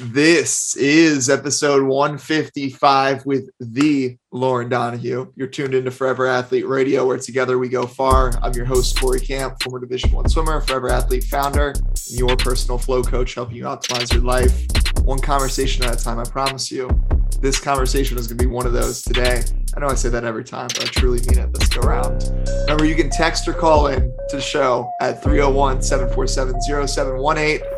[0.00, 5.32] This is episode 155 with the Lauren Donahue.
[5.34, 8.32] You're tuned into Forever Athlete Radio, where together we go far.
[8.40, 12.78] I'm your host, Corey Camp, former Division One swimmer, Forever Athlete founder, and your personal
[12.78, 14.66] flow coach, helping you optimize your life
[15.02, 16.20] one conversation at a time.
[16.20, 16.88] I promise you,
[17.40, 19.42] this conversation is going to be one of those today.
[19.76, 22.22] I know I say that every time, but I truly mean it this go round.
[22.62, 27.77] Remember, you can text or call in to the show at 301 747 0718.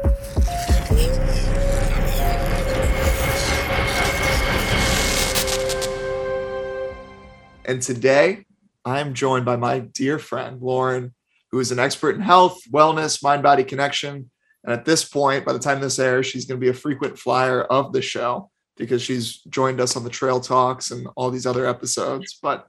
[7.70, 8.46] And today
[8.84, 11.14] I'm joined by my dear friend, Lauren,
[11.52, 14.28] who is an expert in health, wellness, mind body connection.
[14.64, 17.16] And at this point, by the time this airs, she's going to be a frequent
[17.16, 21.46] flyer of the show because she's joined us on the trail talks and all these
[21.46, 22.40] other episodes.
[22.42, 22.66] But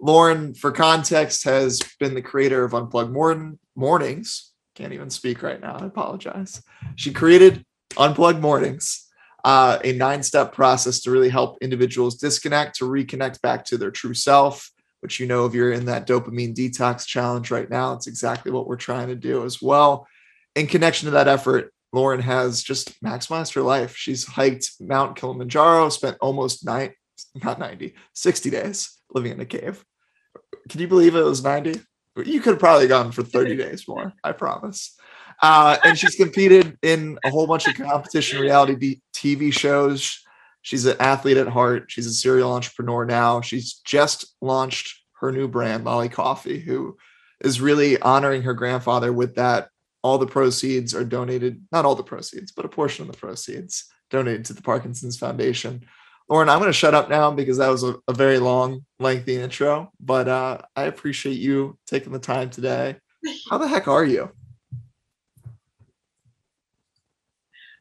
[0.00, 4.52] Lauren, for context, has been the creator of Unplugged Morning Mornings.
[4.76, 5.78] Can't even speak right now.
[5.80, 6.62] I apologize.
[6.94, 7.66] She created
[7.96, 9.10] Unplugged Mornings,
[9.44, 13.90] uh, a nine step process to really help individuals disconnect to reconnect back to their
[13.90, 14.70] true self.
[15.00, 18.66] Which you know, if you're in that dopamine detox challenge right now, it's exactly what
[18.66, 20.08] we're trying to do as well.
[20.56, 23.96] In connection to that effort, Lauren has just maximized her life.
[23.96, 26.94] She's hiked Mount Kilimanjaro, spent almost nine,
[27.42, 29.84] not 90, 60 days living in a cave.
[30.70, 31.80] Can you believe it was 90?
[32.24, 34.96] You could have probably gone for 30 days more, I promise.
[35.42, 40.20] Uh, and she's competed in a whole bunch of competition reality TV shows.
[40.62, 41.84] She's an athlete at heart.
[41.88, 43.40] She's a serial entrepreneur now.
[43.40, 46.96] She's just launched her new brand, Molly Coffee, who
[47.40, 49.68] is really honoring her grandfather with that.
[50.02, 53.86] All the proceeds are donated, not all the proceeds, but a portion of the proceeds
[54.10, 55.86] donated to the Parkinson's Foundation.
[56.28, 59.36] Lauren, I'm going to shut up now because that was a, a very long, lengthy
[59.36, 62.96] intro, but uh, I appreciate you taking the time today.
[63.50, 64.30] How the heck are you?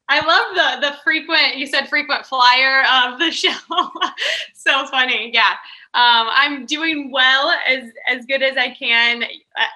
[0.10, 1.58] I love the the frequent.
[1.58, 3.52] You said frequent flyer of the show.
[4.54, 5.32] so funny.
[5.34, 5.52] Yeah,
[5.94, 9.24] um, I'm doing well as as good as I can.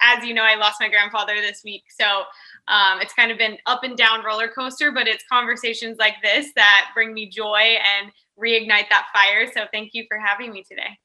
[0.01, 2.23] As you know, I lost my grandfather this week, so
[2.67, 4.91] um, it's kind of been up and down roller coaster.
[4.91, 9.49] But it's conversations like this that bring me joy and reignite that fire.
[9.53, 10.97] So thank you for having me today.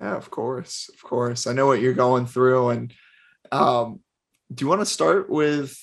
[0.00, 1.48] Yeah, of course, of course.
[1.48, 2.94] I know what you're going through, and
[3.50, 4.00] um,
[4.54, 5.76] do you want to start with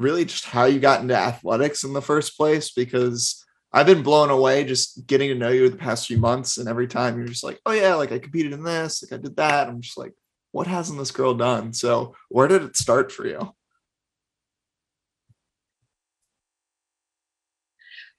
[0.00, 4.30] really just how you got into athletics in the first place because I've been blown
[4.30, 6.58] away just getting to know you the past few months.
[6.58, 9.22] And every time you're just like, oh, yeah, like I competed in this, like I
[9.22, 9.68] did that.
[9.68, 10.12] I'm just like,
[10.52, 11.72] what hasn't this girl done?
[11.72, 13.54] So, where did it start for you?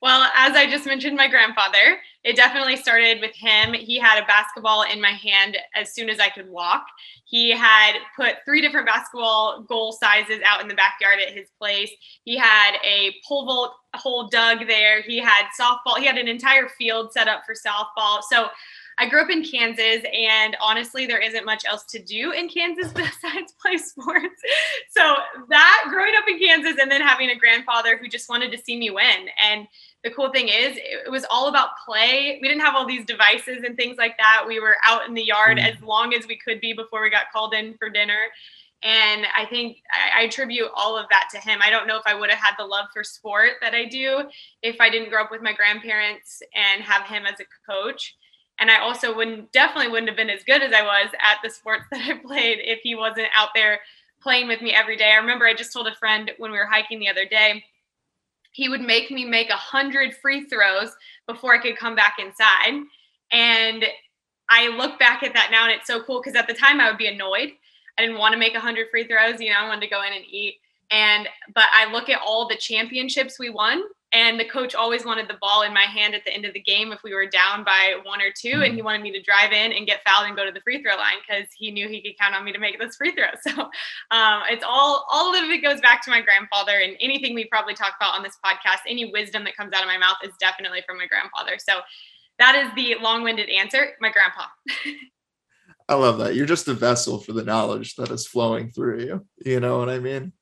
[0.00, 3.72] Well, as I just mentioned, my grandfather, it definitely started with him.
[3.74, 6.86] He had a basketball in my hand as soon as I could walk.
[7.24, 11.90] He had put three different basketball goal sizes out in the backyard at his place.
[12.24, 15.02] He had a pole vault hole dug there.
[15.02, 15.98] He had softball.
[15.98, 18.20] He had an entire field set up for softball.
[18.30, 18.48] So
[18.98, 22.92] I grew up in Kansas, and honestly, there isn't much else to do in Kansas
[22.92, 24.40] besides play sports.
[24.90, 25.16] So
[25.48, 28.76] that growing up in Kansas and then having a grandfather who just wanted to see
[28.78, 29.28] me win.
[29.42, 29.66] And
[30.04, 32.38] the cool thing is, it was all about play.
[32.42, 34.44] We didn't have all these devices and things like that.
[34.46, 35.64] We were out in the yard mm.
[35.64, 38.18] as long as we could be before we got called in for dinner.
[38.84, 41.60] And I think I, I attribute all of that to him.
[41.62, 44.22] I don't know if I would have had the love for sport that I do
[44.62, 48.16] if I didn't grow up with my grandparents and have him as a coach
[48.58, 51.50] and I also wouldn't definitely wouldn't have been as good as I was at the
[51.50, 53.80] sports that I played if he wasn't out there
[54.22, 55.10] playing with me every day.
[55.10, 57.64] I remember I just told a friend when we were hiking the other day,
[58.52, 60.94] he would make me make a hundred free throws
[61.26, 62.82] before I could come back inside.
[63.32, 63.84] And
[64.48, 66.88] I look back at that now and it's so cool because at the time I
[66.88, 67.52] would be annoyed.
[67.98, 70.02] I didn't want to make a hundred free throws, you know, I wanted to go
[70.02, 70.56] in and eat.
[70.90, 75.28] And but I look at all the championships we won and the coach always wanted
[75.28, 77.64] the ball in my hand at the end of the game if we were down
[77.64, 78.84] by one or 2 and he mm-hmm.
[78.84, 81.16] wanted me to drive in and get fouled and go to the free throw line
[81.26, 83.62] because he knew he could count on me to make those free throws so
[84.10, 87.74] um, it's all all of it goes back to my grandfather and anything we probably
[87.74, 90.82] talk about on this podcast any wisdom that comes out of my mouth is definitely
[90.86, 91.58] from my grandfather.
[91.58, 91.80] So
[92.38, 94.44] that is the long-winded answer my grandpa.
[95.88, 96.34] I love that.
[96.34, 99.26] You're just a vessel for the knowledge that is flowing through you.
[99.44, 100.32] You know what i mean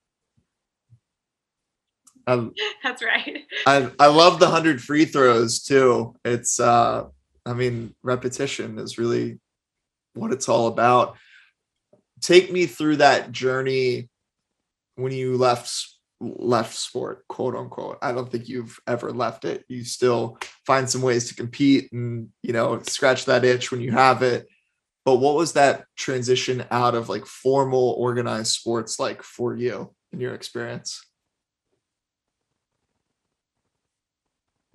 [2.27, 2.53] um,
[2.83, 3.45] That's right.
[3.67, 6.15] I I love the hundred free throws too.
[6.25, 7.05] It's uh,
[7.47, 9.41] I mean, repetition is really
[10.15, 11.17] what it's all about.
[12.21, 14.09] Take me through that journey
[14.97, 15.89] when you left
[16.21, 17.99] left sport, quote unquote.
[18.03, 19.65] I don't think you've ever left it.
[19.69, 23.93] You still find some ways to compete and you know scratch that itch when you
[23.93, 24.47] have it.
[25.05, 30.21] But what was that transition out of like formal organized sports like for you in
[30.21, 31.03] your experience?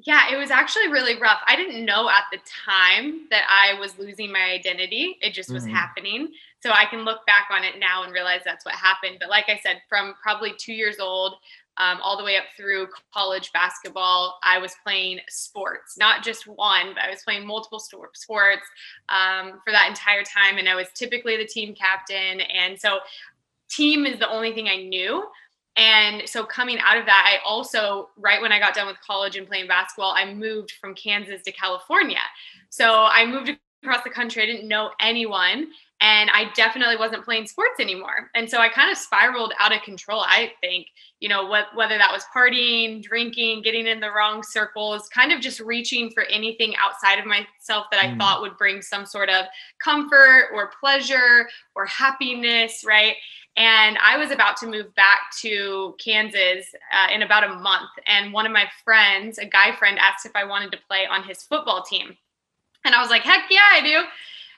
[0.06, 1.40] Yeah, it was actually really rough.
[1.48, 5.18] I didn't know at the time that I was losing my identity.
[5.22, 5.72] It just was Mhm.
[5.72, 6.34] happening.
[6.62, 9.18] So I can look back on it now and realize that's what happened.
[9.20, 11.40] But like I said, from probably two years old
[11.78, 16.94] um, all the way up through college basketball, I was playing sports, not just one,
[16.94, 18.24] but I was playing multiple sports
[19.10, 20.58] um, for that entire time.
[20.58, 22.42] And I was typically the team captain.
[22.42, 23.00] And so
[23.70, 25.28] team is the only thing I knew.
[25.78, 29.36] And so coming out of that, I also, right when I got done with college
[29.36, 32.20] and playing basketball, I moved from Kansas to California.
[32.70, 34.44] So I moved across the country.
[34.44, 35.68] I didn't know anyone.
[36.02, 38.30] And I definitely wasn't playing sports anymore.
[38.36, 40.88] And so I kind of spiraled out of control, I think,
[41.22, 45.40] you know, what, whether that was partying, drinking, getting in the wrong circles, kind of
[45.40, 48.20] just reaching for anything outside of myself that I Mm.
[48.20, 49.46] thought would bring some sort of
[49.82, 53.16] comfort or pleasure or happiness, right?
[53.58, 57.90] And I was about to move back to Kansas uh, in about a month.
[58.06, 61.24] And one of my friends, a guy friend, asked if I wanted to play on
[61.24, 62.18] his football team.
[62.84, 64.04] And I was like, heck yeah, I do.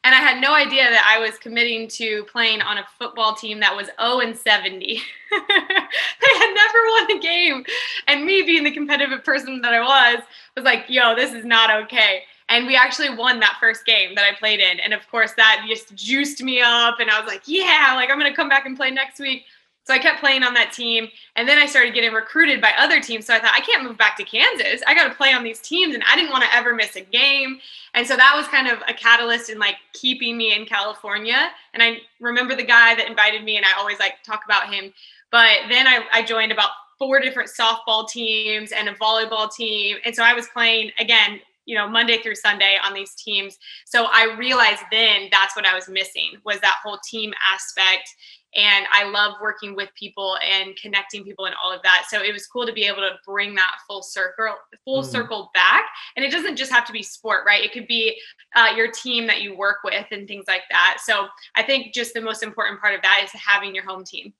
[0.03, 3.59] And I had no idea that I was committing to playing on a football team
[3.59, 4.79] that was 0 and 70.
[5.31, 7.65] they had never won a game.
[8.07, 10.23] And me being the competitive person that I was,
[10.55, 12.23] was like, yo, this is not okay.
[12.49, 14.79] And we actually won that first game that I played in.
[14.79, 16.99] And of course, that just juiced me up.
[16.99, 19.43] And I was like, yeah, like I'm going to come back and play next week.
[19.83, 21.07] So I kept playing on that team.
[21.37, 23.25] And then I started getting recruited by other teams.
[23.25, 24.81] So I thought, I can't move back to Kansas.
[24.85, 25.95] I got to play on these teams.
[25.95, 27.59] And I didn't want to ever miss a game.
[27.93, 31.49] And so that was kind of a catalyst in like keeping me in California.
[31.73, 34.93] And I remember the guy that invited me, and I always like talk about him.
[35.31, 39.97] But then I, I joined about four different softball teams and a volleyball team.
[40.03, 43.57] And so I was playing again you know monday through sunday on these teams.
[43.85, 48.09] So i realized then that's what i was missing was that whole team aspect.
[48.55, 52.05] And i love working with people and connecting people and all of that.
[52.09, 55.11] So it was cool to be able to bring that full circle full Mm.
[55.11, 55.83] circle back.
[56.15, 57.63] And it doesn't just have to be sport right?
[57.63, 58.19] It could be
[58.55, 60.97] uh, your team that you work with and things like that.
[61.03, 64.33] So i think just the most important part of that is having your home team.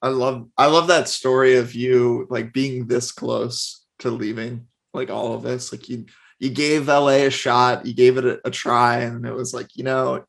[0.00, 5.10] I love I love that story of you like being this close to leaving like
[5.10, 5.72] all of this.
[5.72, 6.06] Like you
[6.38, 9.76] you gave LA a shot, you gave it a, a try, and it was like,
[9.76, 10.24] you know, it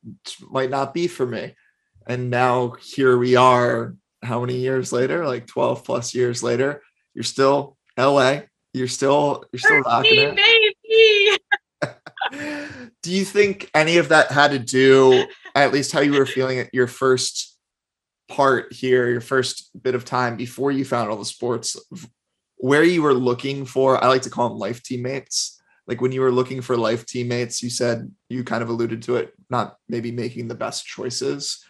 [0.50, 1.56] might not be for me.
[2.06, 5.26] And now here we are, how many years later?
[5.26, 6.82] Like 12 plus years later,
[7.14, 8.42] you're still LA,
[8.74, 10.36] you're still you're still rocking it.
[10.36, 11.38] baby
[13.02, 15.26] do you think any of that had to do
[15.56, 17.58] at least how you were feeling at your first
[18.30, 21.76] part here your first bit of time before you found all the sports
[22.62, 25.58] where you were looking for i like to call them life teammates.
[25.88, 29.16] Like when you were looking for life teammates you said you kind of alluded to
[29.18, 31.66] it not maybe making the best choices.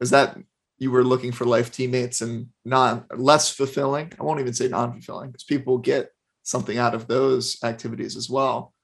[0.00, 0.36] Is that
[0.78, 4.12] you were looking for life teammates and not less fulfilling?
[4.18, 6.10] I won't even say non-fulfilling because people get
[6.42, 8.74] something out of those activities as well.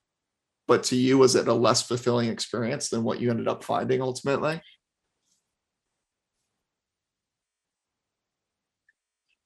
[0.69, 4.01] But to you was it a less fulfilling experience than what you ended up finding
[4.01, 4.63] ultimately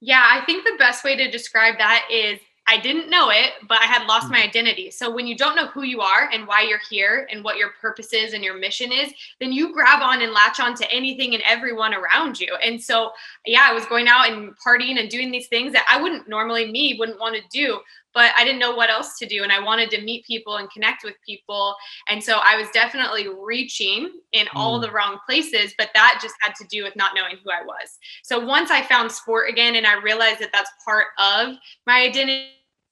[0.04, 3.80] Yeah, I think the best way to describe that is I didn't know it, but
[3.80, 4.32] I had lost hmm.
[4.32, 4.90] my identity.
[4.90, 7.70] So when you don't know who you are and why you're here and what your
[7.80, 11.34] purpose is and your mission is, then you grab on and latch on to anything
[11.34, 12.56] and everyone around you.
[12.64, 13.12] And so,
[13.46, 16.70] yeah, I was going out and partying and doing these things that I wouldn't normally
[16.70, 17.78] me wouldn't want to do,
[18.14, 20.70] but I didn't know what else to do and I wanted to meet people and
[20.70, 21.74] connect with people.
[22.08, 24.82] And so I was definitely reaching in all Mm.
[24.82, 27.98] the wrong places, but that just had to do with not knowing who I was.
[28.22, 32.48] So once I found sport again and I realized that that's part of my identity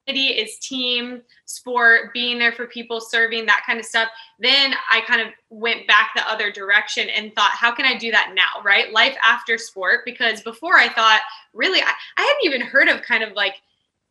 [0.07, 4.09] is team sport being there for people serving that kind of stuff
[4.41, 8.11] then i kind of went back the other direction and thought how can i do
[8.11, 11.21] that now right life after sport because before i thought
[11.53, 13.55] really i, I hadn't even heard of kind of like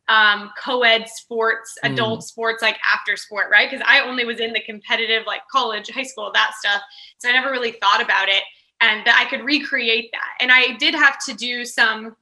[0.09, 1.93] um, co-ed sports Mm.
[1.93, 5.89] adult sports like after sport right because i only was in the competitive like college
[5.91, 6.81] high school that stuff
[7.19, 8.43] so i never really thought about it
[8.81, 12.15] and that i could recreate that and i did have to do some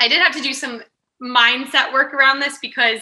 [0.00, 0.82] i did have to do some
[1.22, 3.00] mindset work around this because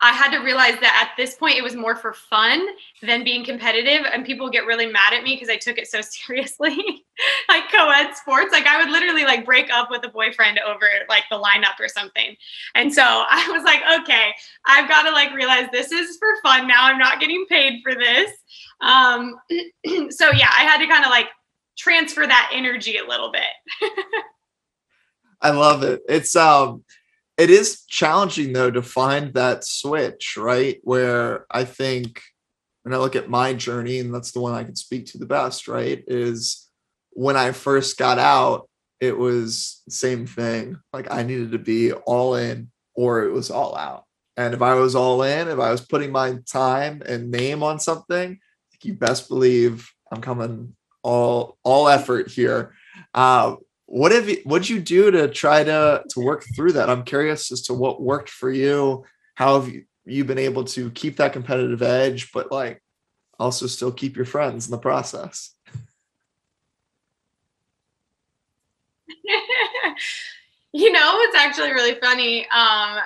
[0.00, 2.68] I had to realize that at this point it was more for fun
[3.02, 4.06] than being competitive.
[4.12, 7.04] And people get really mad at me because I took it so seriously,
[7.48, 8.52] like co-ed sports.
[8.52, 11.88] Like I would literally like break up with a boyfriend over like the lineup or
[11.88, 12.36] something.
[12.74, 14.32] And so I was like, okay,
[14.66, 16.84] I've got to like realize this is for fun now.
[16.84, 18.30] I'm not getting paid for this.
[18.80, 19.34] Um,
[20.10, 21.28] so yeah, I had to kind of like
[21.76, 23.42] transfer that energy a little bit.
[25.40, 26.02] I love it.
[26.08, 26.84] It's um
[27.38, 30.80] it is challenging though to find that switch, right?
[30.82, 32.20] Where I think
[32.82, 35.26] when I look at my journey, and that's the one I can speak to the
[35.26, 36.02] best, right?
[36.06, 36.68] Is
[37.12, 38.68] when I first got out,
[39.00, 40.78] it was same thing.
[40.92, 44.04] Like I needed to be all in or it was all out.
[44.36, 47.78] And if I was all in, if I was putting my time and name on
[47.78, 48.38] something,
[48.82, 52.74] you best believe I'm coming all all effort here.
[53.14, 53.56] Uh,
[53.90, 56.90] what have you what'd you do to try to to work through that?
[56.90, 59.04] I'm curious as to what worked for you.
[59.34, 62.82] How have you, you been able to keep that competitive edge, but like
[63.38, 65.54] also still keep your friends in the process?
[70.74, 72.46] you know, it's actually really funny.
[72.50, 72.98] Um,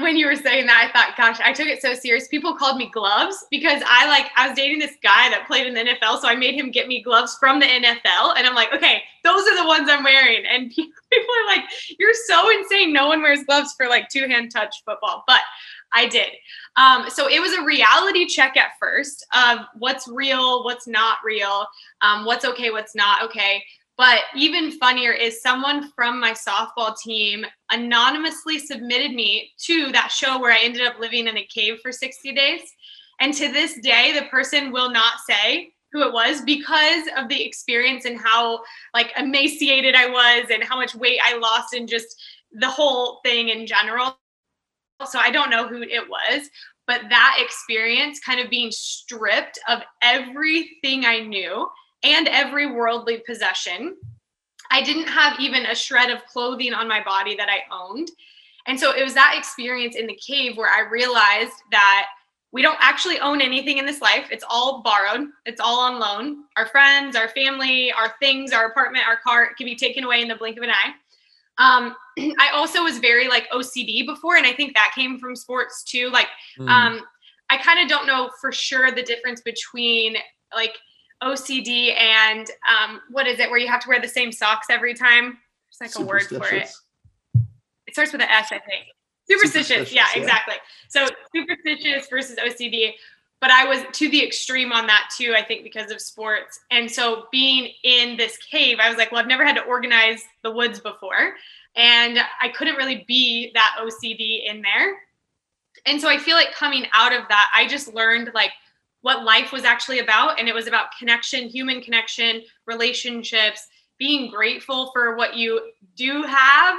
[0.00, 2.26] when you were saying that, I thought, gosh, I took it so serious.
[2.26, 5.74] People called me gloves because I like I was dating this guy that played in
[5.74, 8.72] the NFL, so I made him get me gloves from the NFL, and I'm like,
[8.74, 10.44] okay, those are the ones I'm wearing.
[10.46, 11.64] And people are like,
[11.98, 12.92] you're so insane.
[12.92, 15.40] No one wears gloves for like two hand touch football, but
[15.92, 16.30] I did.
[16.76, 21.66] Um, so it was a reality check at first of what's real, what's not real,
[22.00, 23.62] um, what's okay, what's not okay.
[23.96, 30.40] But even funnier is someone from my softball team anonymously submitted me to that show
[30.40, 32.62] where I ended up living in a cave for 60 days.
[33.20, 37.40] And to this day, the person will not say who it was because of the
[37.40, 38.60] experience and how
[38.92, 42.20] like emaciated I was and how much weight I lost and just
[42.50, 44.18] the whole thing in general.
[45.06, 46.50] So I don't know who it was,
[46.88, 51.68] but that experience kind of being stripped of everything I knew
[52.04, 53.96] and every worldly possession.
[54.70, 58.10] I didn't have even a shred of clothing on my body that I owned.
[58.66, 62.06] And so it was that experience in the cave where I realized that
[62.52, 64.28] we don't actually own anything in this life.
[64.30, 66.44] It's all borrowed, it's all on loan.
[66.56, 70.28] Our friends, our family, our things, our apartment, our car can be taken away in
[70.28, 70.94] the blink of an eye.
[71.58, 71.96] Um,
[72.38, 76.10] I also was very like OCD before, and I think that came from sports too.
[76.10, 76.68] Like, mm.
[76.68, 77.00] um,
[77.50, 80.16] I kind of don't know for sure the difference between
[80.54, 80.76] like
[81.22, 84.94] OCD and um, what is it where you have to wear the same socks every
[84.94, 85.38] time?
[85.80, 86.70] There's like a word for it.
[87.86, 88.86] It starts with an S, I think.
[89.28, 89.68] Superstitious.
[89.68, 90.54] superstitious yeah, yeah, exactly.
[90.88, 92.92] So superstitious versus OCD.
[93.40, 96.60] But I was to the extreme on that too, I think, because of sports.
[96.70, 100.22] And so being in this cave, I was like, well, I've never had to organize
[100.42, 101.34] the woods before.
[101.76, 104.96] And I couldn't really be that OCD in there.
[105.86, 108.52] And so I feel like coming out of that, I just learned like
[109.04, 110.40] what life was actually about.
[110.40, 113.68] And it was about connection, human connection, relationships,
[113.98, 116.78] being grateful for what you do have.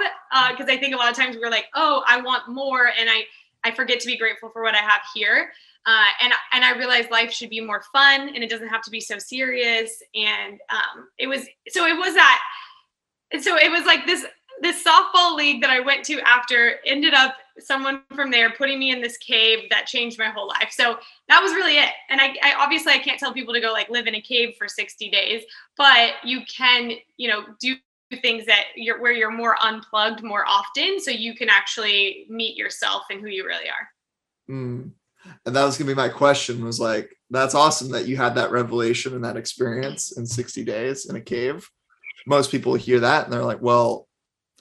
[0.49, 2.87] Because uh, I think a lot of times we're like, oh, I want more.
[2.99, 3.25] And I,
[3.63, 5.51] I forget to be grateful for what I have here.
[5.85, 8.89] Uh, and and I realized life should be more fun and it doesn't have to
[8.89, 10.01] be so serious.
[10.15, 12.41] And um, it was so it was that.
[13.31, 14.25] And So it was like this
[14.61, 18.91] this softball league that I went to after ended up someone from there putting me
[18.91, 20.69] in this cave that changed my whole life.
[20.71, 20.97] So
[21.29, 21.89] that was really it.
[22.09, 24.55] And I, I, obviously I can't tell people to go like live in a cave
[24.57, 25.43] for 60 days,
[25.77, 27.75] but you can, you know, do
[28.21, 33.03] things that you're where you're more unplugged more often so you can actually meet yourself
[33.09, 34.53] and who you really are.
[34.53, 34.91] Mm.
[35.45, 38.51] And that was gonna be my question was like, that's awesome that you had that
[38.51, 41.69] revelation and that experience in 60 days in a cave.
[42.27, 44.07] Most people hear that and they're like, well,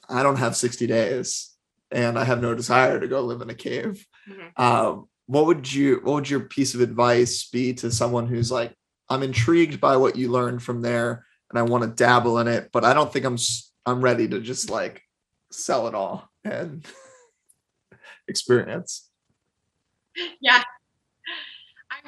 [0.09, 1.51] I don't have 60 days
[1.91, 4.05] and I have no desire to go live in a cave.
[4.29, 4.61] Mm-hmm.
[4.61, 8.73] Um, what would you what would your piece of advice be to someone who's like,
[9.09, 12.69] I'm intrigued by what you learned from there and I want to dabble in it,
[12.71, 13.37] but I don't think I'm
[13.85, 15.01] I'm ready to just like
[15.51, 16.85] sell it all and
[18.27, 19.09] experience.
[20.39, 20.63] Yeah,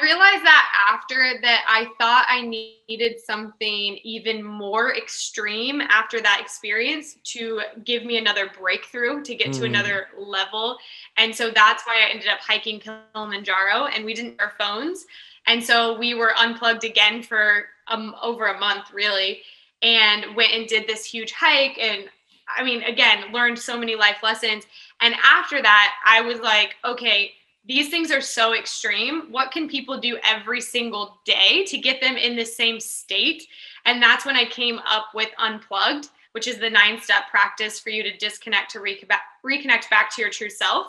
[0.01, 7.17] realized that after that I thought I needed something even more extreme after that experience
[7.25, 9.59] to give me another breakthrough to get mm.
[9.59, 10.77] to another level.
[11.17, 15.05] And so that's why I ended up hiking Kilimanjaro and we didn't our phones.
[15.47, 19.41] And so we were unplugged again for um, over a month really
[19.81, 22.09] and went and did this huge hike and
[22.55, 24.65] I mean again learned so many life lessons
[25.01, 27.33] and after that I was like okay
[27.67, 29.23] these things are so extreme.
[29.29, 33.43] What can people do every single day to get them in the same state?
[33.85, 37.89] And that's when I came up with Unplugged, which is the nine step practice for
[37.89, 40.87] you to disconnect to reconnect back to your true self.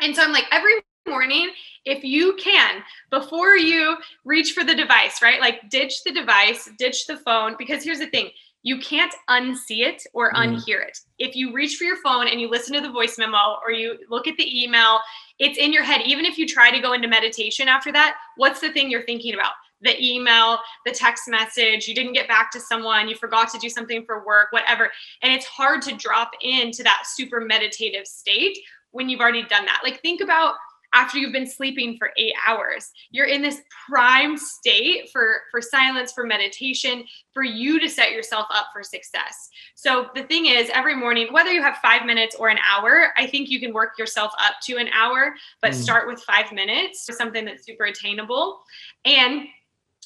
[0.00, 0.74] And so I'm like, every
[1.08, 1.50] morning,
[1.84, 5.40] if you can, before you reach for the device, right?
[5.40, 8.30] Like, ditch the device, ditch the phone, because here's the thing
[8.62, 10.38] you can't unsee it or mm.
[10.38, 10.98] unhear it.
[11.20, 13.96] If you reach for your phone and you listen to the voice memo or you
[14.10, 14.98] look at the email,
[15.38, 16.02] it's in your head.
[16.04, 19.34] Even if you try to go into meditation after that, what's the thing you're thinking
[19.34, 19.52] about?
[19.82, 23.68] The email, the text message, you didn't get back to someone, you forgot to do
[23.68, 24.90] something for work, whatever.
[25.22, 28.58] And it's hard to drop into that super meditative state
[28.92, 29.80] when you've already done that.
[29.84, 30.54] Like, think about
[30.96, 32.90] after you've been sleeping for eight hours.
[33.10, 38.46] You're in this prime state for, for silence, for meditation, for you to set yourself
[38.50, 39.50] up for success.
[39.74, 43.26] So the thing is, every morning, whether you have five minutes or an hour, I
[43.26, 45.74] think you can work yourself up to an hour, but mm.
[45.74, 48.62] start with five minutes, something that's super attainable.
[49.04, 49.48] And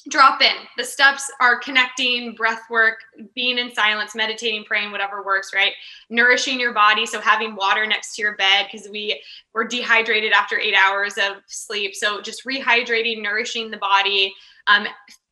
[0.09, 0.55] drop in.
[0.77, 2.99] The steps are connecting, breath work,
[3.35, 5.73] being in silence, meditating, praying, whatever works, right?
[6.09, 7.05] Nourishing your body.
[7.05, 9.21] So having water next to your bed because we
[9.53, 11.95] were dehydrated after eight hours of sleep.
[11.95, 14.33] So just rehydrating, nourishing the body.
[14.67, 14.87] Um,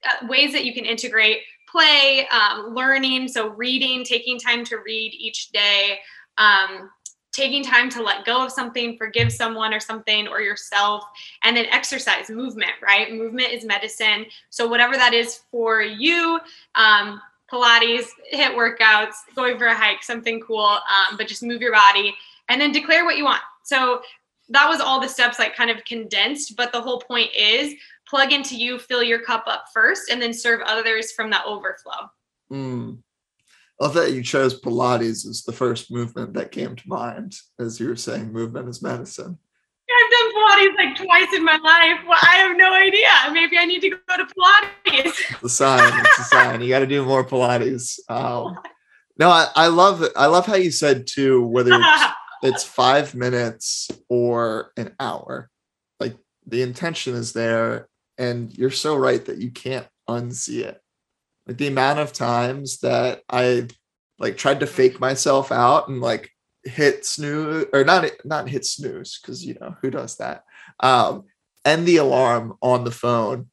[0.06, 3.28] uh, ways that you can integrate play, um, learning.
[3.28, 6.00] So reading, taking time to read each day.
[6.38, 6.90] Um,
[7.32, 11.04] taking time to let go of something, forgive someone or something or yourself,
[11.44, 13.14] and then exercise, movement, right?
[13.14, 14.26] Movement is medicine.
[14.50, 16.40] So, whatever that is for you,
[16.76, 17.22] um,
[17.52, 22.14] Pilates, HIIT workouts, going for a hike, something cool, um, but just move your body
[22.48, 23.42] and then declare what you want.
[23.64, 24.02] So,
[24.50, 27.76] that was all the steps like kind of condensed, but the whole point is
[28.08, 32.10] plug into you, fill your cup up first, and then serve others from that overflow.
[32.52, 32.98] Mm.
[33.80, 37.80] I love that you chose Pilates as the first movement that came to mind as
[37.80, 39.38] you were saying movement is medicine.
[39.90, 42.06] I've done Pilates like twice in my life.
[42.08, 43.08] Well, I have no idea.
[43.32, 45.42] Maybe I need to go to Pilates.
[45.42, 45.94] the sign.
[46.06, 46.62] It's a sign.
[46.62, 48.00] You got to do more Pilates.
[48.10, 48.58] Um,
[49.18, 50.12] no, I, I love it.
[50.16, 52.04] I love how you said too, whether it's,
[52.44, 55.50] it's five minutes or an hour,
[56.00, 57.88] like the intention is there.
[58.18, 60.82] And you're so right that you can't unsee it
[61.50, 63.68] like the amount of times that I
[64.20, 66.30] like tried to fake myself out and like
[66.64, 70.44] hit snooze or not not hit snooze because you know who does that?
[70.80, 71.24] Um
[71.66, 73.48] end the alarm on the phone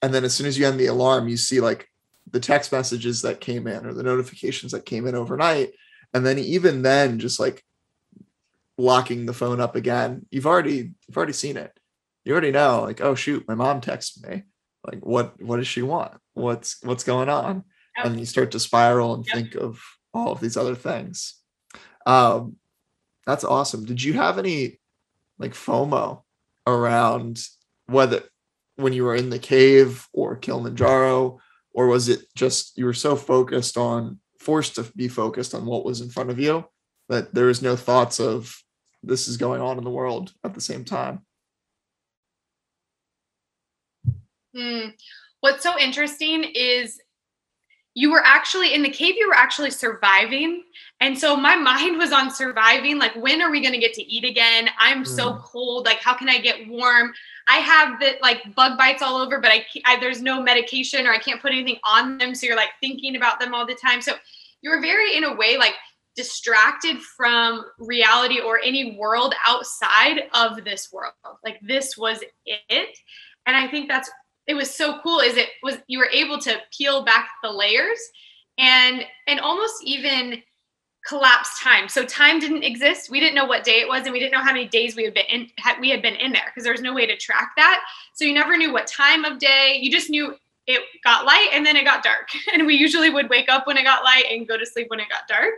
[0.00, 1.86] and then as soon as you end the alarm you see like
[2.30, 5.72] the text messages that came in or the notifications that came in overnight
[6.14, 7.62] and then even then just like
[8.78, 11.78] locking the phone up again you've already you've already seen it.
[12.24, 14.44] You already know like oh shoot my mom texted me.
[14.90, 17.64] Like what what does she want what's what's going on
[17.96, 18.06] yep.
[18.06, 19.34] and you start to spiral and yep.
[19.34, 19.80] think of
[20.12, 21.40] all of these other things
[22.06, 22.56] um
[23.26, 24.78] that's awesome did you have any
[25.38, 26.22] like fomo
[26.66, 27.40] around
[27.86, 28.22] whether
[28.76, 31.38] when you were in the cave or kilimanjaro
[31.72, 35.84] or was it just you were so focused on forced to be focused on what
[35.84, 36.64] was in front of you
[37.08, 38.56] that there was no thoughts of
[39.02, 41.20] this is going on in the world at the same time
[44.54, 44.90] Hmm.
[45.44, 46.98] What's so interesting is
[47.92, 50.64] you were actually in the cave you were actually surviving.
[51.02, 54.02] And so my mind was on surviving like when are we going to get to
[54.10, 54.70] eat again?
[54.78, 55.06] I'm mm.
[55.06, 57.12] so cold like how can i get warm?
[57.46, 61.10] I have the like bug bites all over but I, I there's no medication or
[61.10, 64.00] i can't put anything on them so you're like thinking about them all the time.
[64.00, 64.14] So
[64.62, 65.74] you're very in a way like
[66.16, 71.12] distracted from reality or any world outside of this world.
[71.44, 72.96] Like this was it.
[73.44, 74.10] And i think that's
[74.46, 77.98] it was so cool is it was you were able to peel back the layers
[78.58, 80.42] and and almost even
[81.06, 81.88] collapse time.
[81.88, 83.10] So time didn't exist.
[83.10, 85.04] We didn't know what day it was, and we didn't know how many days we
[85.04, 85.48] had been in.
[85.58, 87.82] Had, we had been in there because there was no way to track that.
[88.14, 89.78] So you never knew what time of day.
[89.80, 90.34] You just knew
[90.66, 92.30] it got light and then it got dark.
[92.54, 95.00] And we usually would wake up when it got light and go to sleep when
[95.00, 95.54] it got dark.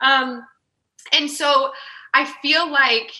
[0.00, 0.44] Um,
[1.12, 1.72] and so
[2.14, 3.12] I feel like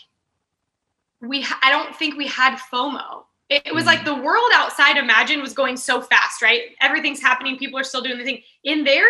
[1.21, 1.47] we.
[1.63, 4.05] I don't think we had FOMO it was like mm.
[4.07, 8.19] the world outside imagine was going so fast right everything's happening people are still doing
[8.19, 9.07] the thing in there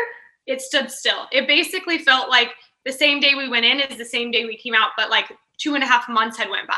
[0.47, 2.51] it stood still it basically felt like
[2.85, 5.33] the same day we went in is the same day we came out but like
[5.59, 6.75] two and a half months had went by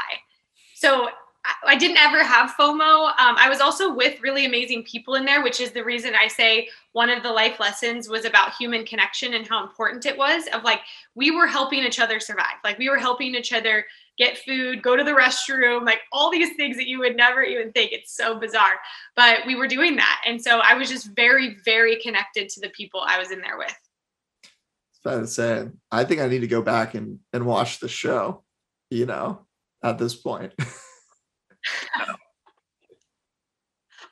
[0.74, 1.08] so
[1.66, 3.08] I didn't ever have FOMO.
[3.18, 6.28] Um, I was also with really amazing people in there, which is the reason I
[6.28, 10.44] say one of the life lessons was about human connection and how important it was.
[10.52, 10.80] Of like,
[11.14, 12.56] we were helping each other survive.
[12.62, 13.86] Like, we were helping each other
[14.18, 17.72] get food, go to the restroom, like all these things that you would never even
[17.72, 17.92] think.
[17.92, 18.78] It's so bizarre.
[19.16, 20.22] But we were doing that.
[20.26, 23.58] And so I was just very, very connected to the people I was in there
[23.58, 23.76] with.
[25.04, 25.68] To say.
[25.90, 28.44] I think I need to go back and, and watch the show,
[28.90, 29.46] you know,
[29.82, 30.52] at this point.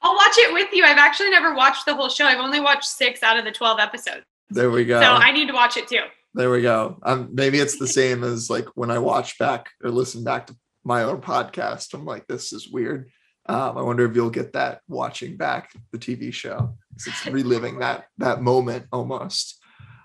[0.01, 0.85] I'll watch it with you.
[0.85, 2.25] I've actually never watched the whole show.
[2.25, 4.25] I've only watched six out of the 12 episodes.
[4.51, 5.01] There we go.
[5.01, 6.05] So I need to watch it too.
[6.39, 7.01] There we go.
[7.03, 10.57] Um, maybe it's the same as like when I watch back or listen back to
[10.85, 11.95] my own podcast.
[11.95, 13.11] I'm like, this is weird.
[13.47, 16.79] Um, I wonder if you'll get that watching back the TV show.
[16.95, 19.61] It's reliving that that moment almost.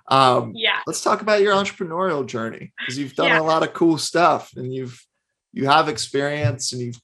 [0.08, 0.80] Um, yeah.
[0.88, 3.40] Let's talk about your entrepreneurial journey because you've done yeah.
[3.40, 5.00] a lot of cool stuff and you've
[5.52, 7.00] you have experience and you've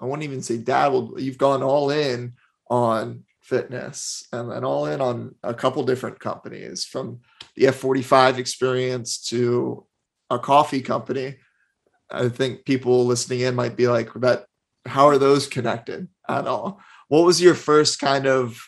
[0.00, 1.20] I won't even say dabbled.
[1.20, 2.32] You've gone all in
[2.68, 7.20] on fitness and, then all in on a couple different companies from
[7.54, 9.86] the F45 experience to
[10.30, 11.36] a coffee company.
[12.10, 14.46] I think people listening in might be like, that
[14.86, 16.80] how are those connected at all?
[17.08, 18.58] What was your first kind of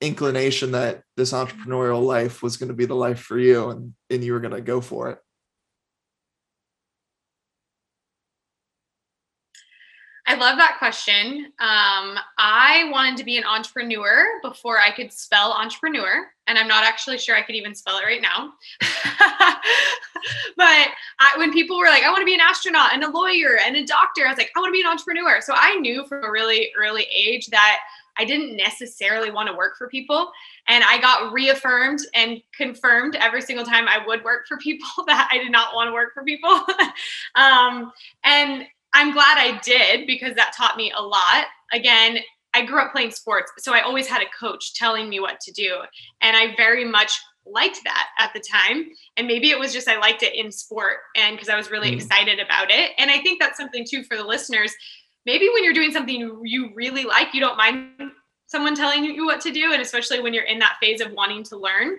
[0.00, 4.24] inclination that this entrepreneurial life was going to be the life for you and, and
[4.24, 5.18] you were going to go for it?
[10.28, 11.52] I love that question.
[11.60, 16.84] Um, I wanted to be an entrepreneur before I could spell entrepreneur, and I'm not
[16.84, 18.52] actually sure I could even spell it right now.
[20.56, 20.88] but
[21.20, 23.76] I, when people were like, I want to be an astronaut and a lawyer and
[23.76, 25.40] a doctor, I was like, I want to be an entrepreneur.
[25.40, 27.78] So I knew from a really early age that
[28.18, 30.32] I didn't necessarily want to work for people.
[30.68, 35.28] And I got reaffirmed and confirmed every single time I would work for people that
[35.30, 36.50] I did not want to work for people.
[37.34, 37.92] um,
[38.24, 41.44] and I'm glad I did because that taught me a lot.
[41.70, 42.18] Again,
[42.54, 45.52] I grew up playing sports, so I always had a coach telling me what to
[45.52, 45.80] do.
[46.22, 47.12] And I very much
[47.44, 48.86] liked that at the time.
[49.18, 51.90] And maybe it was just I liked it in sport and because I was really
[51.90, 51.96] mm.
[51.96, 52.92] excited about it.
[52.96, 54.72] And I think that's something too for the listeners.
[55.26, 58.12] Maybe when you're doing something you really like, you don't mind
[58.46, 59.74] someone telling you what to do.
[59.74, 61.98] And especially when you're in that phase of wanting to learn.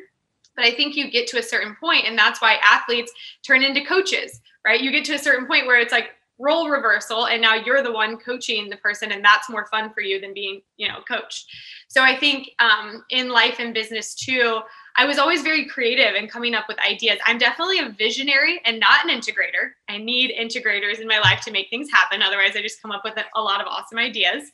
[0.55, 3.11] But I think you get to a certain point, and that's why athletes
[3.45, 4.81] turn into coaches, right?
[4.81, 7.91] You get to a certain point where it's like, role reversal and now you're the
[7.91, 11.49] one coaching the person and that's more fun for you than being you know coached.
[11.87, 14.61] So i think um, in life and business too
[14.95, 17.19] i was always very creative and coming up with ideas.
[17.25, 19.71] I'm definitely a visionary and not an integrator.
[19.89, 22.21] I need integrators in my life to make things happen.
[22.21, 24.51] Otherwise i just come up with a lot of awesome ideas.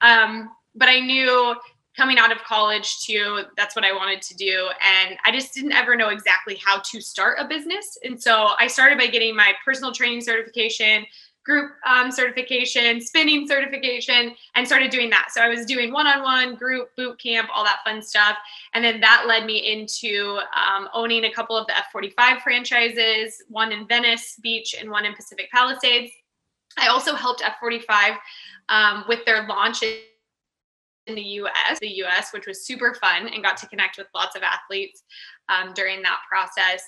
[0.00, 1.54] Um, but i knew
[1.96, 4.68] coming out of college too that's what i wanted to do.
[4.82, 7.98] And i just didn't ever know exactly how to start a business.
[8.04, 11.04] And so i started by getting my personal training certification
[11.44, 15.28] group um, certification spinning certification and started doing that.
[15.32, 18.36] So i was doing one-on-one group boot camp all that fun stuff.
[18.74, 23.72] And then that led me into um, owning a couple of the f45 franchises one
[23.72, 26.12] in venice beach and one in pacific palisades.
[26.78, 28.16] I also helped f45
[28.68, 29.82] um, with their launch
[31.06, 34.36] in the US, the US, which was super fun and got to connect with lots
[34.36, 35.02] of athletes
[35.52, 36.82] um, during that process.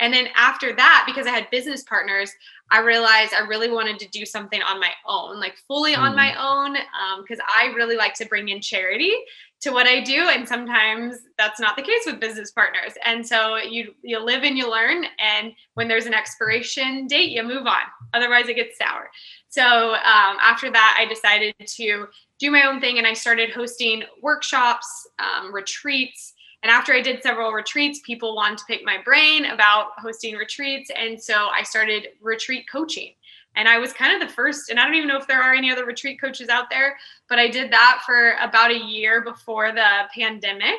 [0.00, 2.32] And then after that, because I had business partners,
[2.70, 6.30] I realized I really wanted to do something on my own, like fully on my
[6.30, 6.36] mm.
[6.38, 6.76] own,
[7.22, 9.12] because um, I really like to bring in charity
[9.60, 12.94] to what I do, and sometimes that's not the case with business partners.
[13.04, 17.42] And so you you live and you learn, and when there's an expiration date, you
[17.42, 17.82] move on.
[18.14, 19.10] Otherwise, it gets sour.
[19.48, 22.06] So um, after that, I decided to
[22.38, 26.32] do my own thing, and I started hosting workshops, um, retreats.
[26.62, 30.90] And after I did several retreats, people wanted to pick my brain about hosting retreats.
[30.96, 33.14] And so I started retreat coaching.
[33.56, 35.54] And I was kind of the first, and I don't even know if there are
[35.54, 36.96] any other retreat coaches out there,
[37.28, 40.78] but I did that for about a year before the pandemic.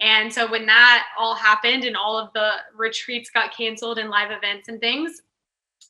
[0.00, 4.30] And so when that all happened and all of the retreats got canceled and live
[4.30, 5.22] events and things,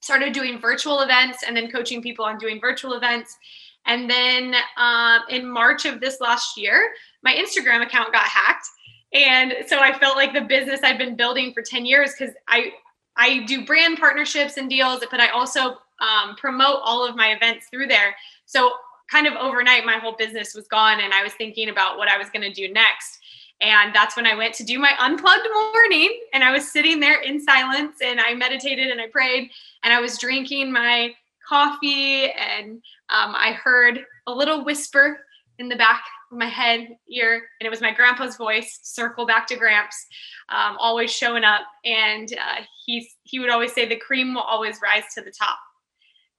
[0.00, 3.38] started doing virtual events and then coaching people on doing virtual events.
[3.86, 6.90] And then um, in March of this last year,
[7.22, 8.66] my Instagram account got hacked.
[9.12, 12.72] And so I felt like the business I'd been building for 10 years because I
[13.16, 17.66] I do brand partnerships and deals, but I also um, promote all of my events
[17.66, 18.14] through there.
[18.46, 18.72] So
[19.10, 22.16] kind of overnight, my whole business was gone, and I was thinking about what I
[22.16, 23.18] was going to do next.
[23.60, 27.20] And that's when I went to do my unplugged morning, and I was sitting there
[27.20, 29.50] in silence, and I meditated and I prayed,
[29.82, 31.14] and I was drinking my
[31.46, 32.76] coffee, and
[33.10, 35.20] um, I heard a little whisper
[35.58, 38.80] in the back my head ear, and it was my grandpa's voice.
[38.82, 40.06] Circle back to Gramps,
[40.48, 44.80] um, always showing up, and uh, he he would always say, "The cream will always
[44.82, 45.58] rise to the top."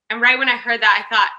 [0.10, 1.30] And right when I heard that, I thought,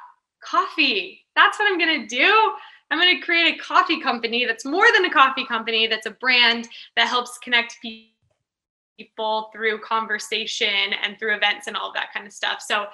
[0.42, 2.52] coffee, that's what I'm to do.
[2.90, 6.10] I'm going to create a coffee company that's more than a coffee company, that's a
[6.10, 12.26] brand that helps connect people through conversation and through events and all of that kind
[12.26, 12.62] of stuff.
[12.66, 12.86] So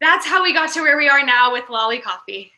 [0.00, 2.52] that's how we got to where we are now with Lolly Coffee.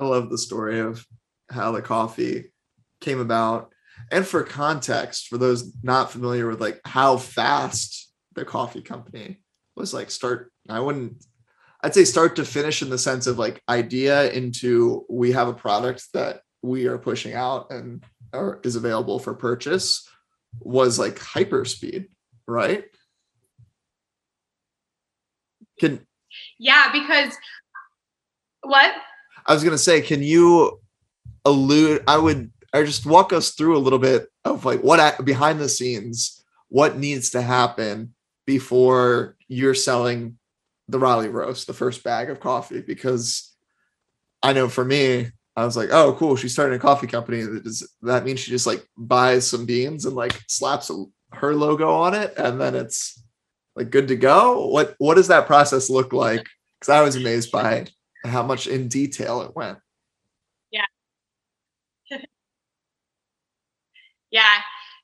[0.00, 1.06] I love the story of
[1.50, 2.52] how the coffee
[3.00, 3.72] came about.
[4.10, 9.42] And for context, for those not familiar with like how fast the coffee company
[9.76, 11.24] was like start I wouldn't
[11.82, 15.54] I'd say start to finish in the sense of like idea into we have a
[15.54, 20.08] product that we are pushing out and or is available for purchase
[20.60, 22.08] was like hyper speed,
[22.46, 22.84] right?
[25.78, 26.06] Can
[26.58, 27.36] Yeah, because
[28.62, 28.92] what?
[29.50, 30.80] I was gonna say, can you
[31.44, 35.58] allude I would or just walk us through a little bit of like what behind
[35.58, 38.14] the scenes, what needs to happen
[38.46, 40.38] before you're selling
[40.86, 43.52] the Raleigh roast, the first bag of coffee, because
[44.40, 46.36] I know for me, I was like, oh, cool.
[46.36, 47.40] She's starting a coffee company.
[47.40, 50.92] Does that mean she just like buys some beans and like slaps
[51.32, 53.20] her logo on it, and then it's
[53.74, 54.68] like good to go?
[54.68, 56.46] What what does that process look like?
[56.78, 57.86] Because I was amazed by
[58.24, 59.78] how much in detail it went.
[60.70, 60.84] Yeah.
[64.30, 64.58] yeah.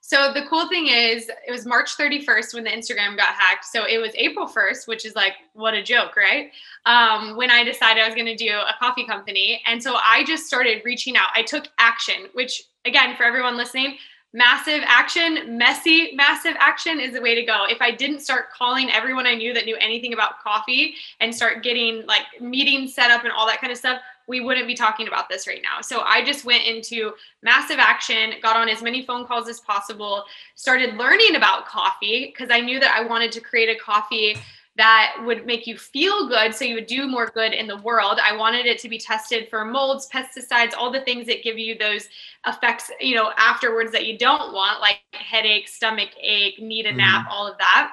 [0.06, 3.64] So the cool thing is, it was March 31st when the Instagram got hacked.
[3.64, 6.52] So it was April 1st, which is like, what a joke, right?
[6.84, 9.60] Um, when I decided I was going to do a coffee company.
[9.66, 11.30] And so I just started reaching out.
[11.34, 13.96] I took action, which, again, for everyone listening,
[14.32, 17.64] massive action, messy, massive action is the way to go.
[17.68, 21.62] If I didn't start calling everyone I knew that knew anything about coffee and start
[21.62, 25.08] getting like meetings set up and all that kind of stuff, we wouldn't be talking
[25.08, 25.80] about this right now.
[25.80, 27.12] So I just went into
[27.42, 32.50] massive action, got on as many phone calls as possible, started learning about coffee because
[32.50, 34.36] I knew that I wanted to create a coffee
[34.76, 38.18] that would make you feel good so you would do more good in the world.
[38.22, 41.78] I wanted it to be tested for molds, pesticides, all the things that give you
[41.78, 42.08] those
[42.46, 47.26] effects, you know, afterwards that you don't want, like headache, stomach ache, need a nap,
[47.26, 47.30] mm.
[47.30, 47.92] all of that.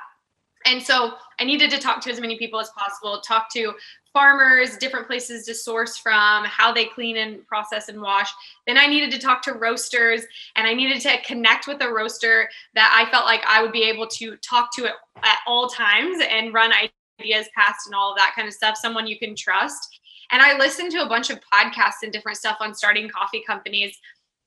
[0.66, 3.74] And so I needed to talk to as many people as possible, talk to
[4.14, 8.32] farmers, different places to source from, how they clean and process and wash.
[8.68, 10.22] Then I needed to talk to roasters
[10.56, 13.84] and I needed to connect with a roaster that I felt like I would be
[13.84, 16.72] able to talk to it at all times and run
[17.20, 20.00] ideas past and all of that kind of stuff, someone you can trust.
[20.32, 23.98] And I listened to a bunch of podcasts and different stuff on starting coffee companies.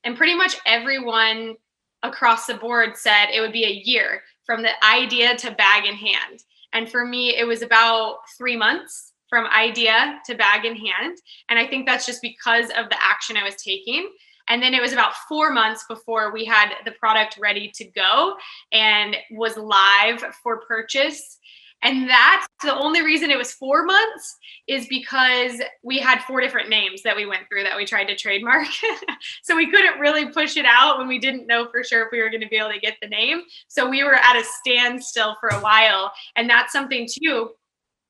[0.05, 1.57] And pretty much everyone
[2.02, 5.94] across the board said it would be a year from the idea to bag in
[5.94, 6.44] hand.
[6.72, 11.19] And for me, it was about three months from idea to bag in hand.
[11.49, 14.11] And I think that's just because of the action I was taking.
[14.49, 18.37] And then it was about four months before we had the product ready to go
[18.73, 21.39] and was live for purchase.
[21.83, 24.37] And that's the only reason it was four months
[24.67, 28.17] is because we had four different names that we went through that we tried to
[28.17, 28.67] trademark.
[29.43, 32.23] so we couldn't really push it out when we didn't know for sure if we
[32.23, 33.43] were going to be able to get the name.
[33.69, 36.12] So we were at a standstill for a while.
[36.37, 37.51] And that's something too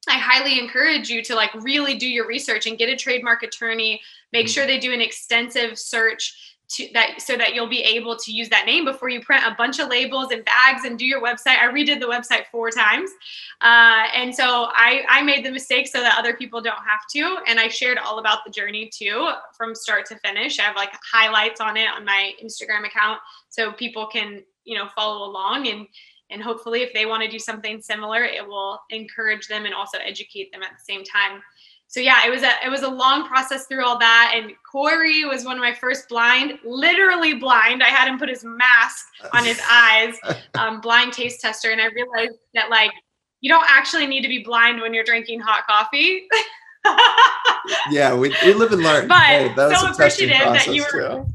[0.09, 4.01] I highly encourage you to like really do your research and get a trademark attorney.
[4.33, 4.53] Make mm-hmm.
[4.53, 8.49] sure they do an extensive search to that so that you'll be able to use
[8.49, 11.59] that name before you print a bunch of labels and bags and do your website.
[11.59, 13.11] I redid the website four times,
[13.61, 17.39] uh, and so I I made the mistake so that other people don't have to.
[17.47, 20.59] And I shared all about the journey too, from start to finish.
[20.59, 24.89] I have like highlights on it on my Instagram account, so people can you know
[24.95, 25.87] follow along and
[26.31, 29.99] and hopefully if they want to do something similar it will encourage them and also
[29.99, 31.43] educate them at the same time.
[31.89, 34.33] So yeah it was a it was a long process through all that.
[34.35, 37.83] And corey was one of my first blind literally blind.
[37.83, 40.15] I had him put his mask on his eyes
[40.55, 41.71] um, blind taste tester.
[41.71, 42.91] And i realized that like
[43.41, 46.27] you don't actually need to be blind when you're drinking hot coffee.
[47.91, 49.09] Yeah we, we live and learn.
[49.09, 51.27] But hey, so appreciative that you were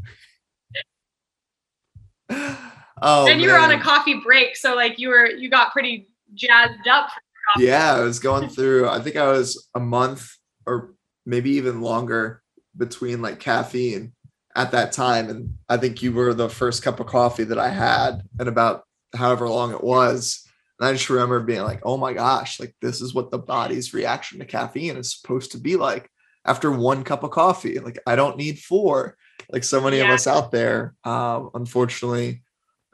[3.02, 3.56] Oh, and you man.
[3.56, 7.10] were on a coffee break, so like you were you got pretty jazzed up.
[7.58, 8.88] yeah, I was going through.
[8.88, 10.30] I think I was a month
[10.66, 10.94] or
[11.26, 12.42] maybe even longer
[12.78, 14.14] between like caffeine
[14.56, 17.70] at that time, and I think you were the first cup of coffee that I
[17.70, 18.84] had and about
[19.16, 20.46] however long it was.
[20.80, 23.94] And I just remember being like, "Oh my gosh, like this is what the body's
[23.94, 26.10] reaction to caffeine is supposed to be like."
[26.44, 29.16] After one cup of coffee, like I don't need four,
[29.52, 30.06] like so many yeah.
[30.06, 30.96] of us out there.
[31.04, 32.42] Um, unfortunately,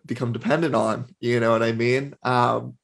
[0.08, 1.14] become dependent on.
[1.20, 2.16] You know what I mean?
[2.24, 2.78] Um,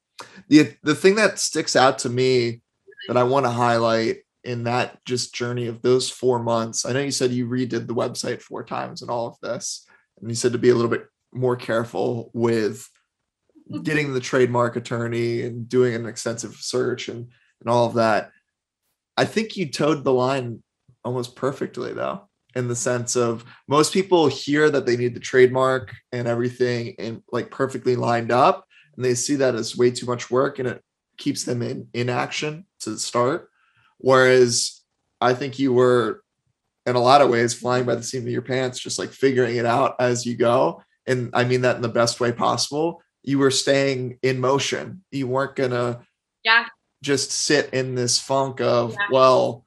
[0.48, 2.62] the the thing that sticks out to me
[3.08, 6.86] that I want to highlight in that just journey of those four months.
[6.86, 9.86] I know you said you redid the website four times and all of this,
[10.20, 12.88] and you said to be a little bit more careful with
[13.82, 17.30] getting the trademark attorney and doing an extensive search and
[17.62, 18.32] and all of that.
[19.16, 20.64] I think you towed the line
[21.06, 25.94] almost perfectly though in the sense of most people hear that they need the trademark
[26.12, 30.30] and everything and like perfectly lined up and they see that as way too much
[30.30, 30.84] work and it
[31.18, 33.50] keeps them in inaction to start.
[33.98, 34.82] Whereas
[35.22, 36.22] i think you were
[36.86, 39.56] in a lot of ways flying by the seat of your pants just like figuring
[39.56, 40.82] it out as you go.
[41.08, 43.02] And i mean that in the best way possible.
[43.24, 45.04] You were staying in motion.
[45.12, 46.02] You weren't gonna
[46.44, 46.66] yeah.
[47.02, 49.08] just sit in this funk of yeah.
[49.12, 49.66] well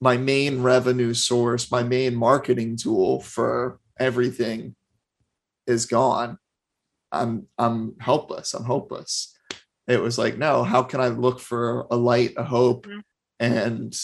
[0.00, 4.74] my main revenue source, my main marketing tool for everything
[5.66, 6.38] is gone.
[7.12, 8.54] I'm I'm helpless.
[8.54, 9.36] I'm hopeless.
[9.86, 12.86] It was like, no, how can I look for a light, a hope?
[12.86, 13.00] Mm-hmm.
[13.40, 13.94] And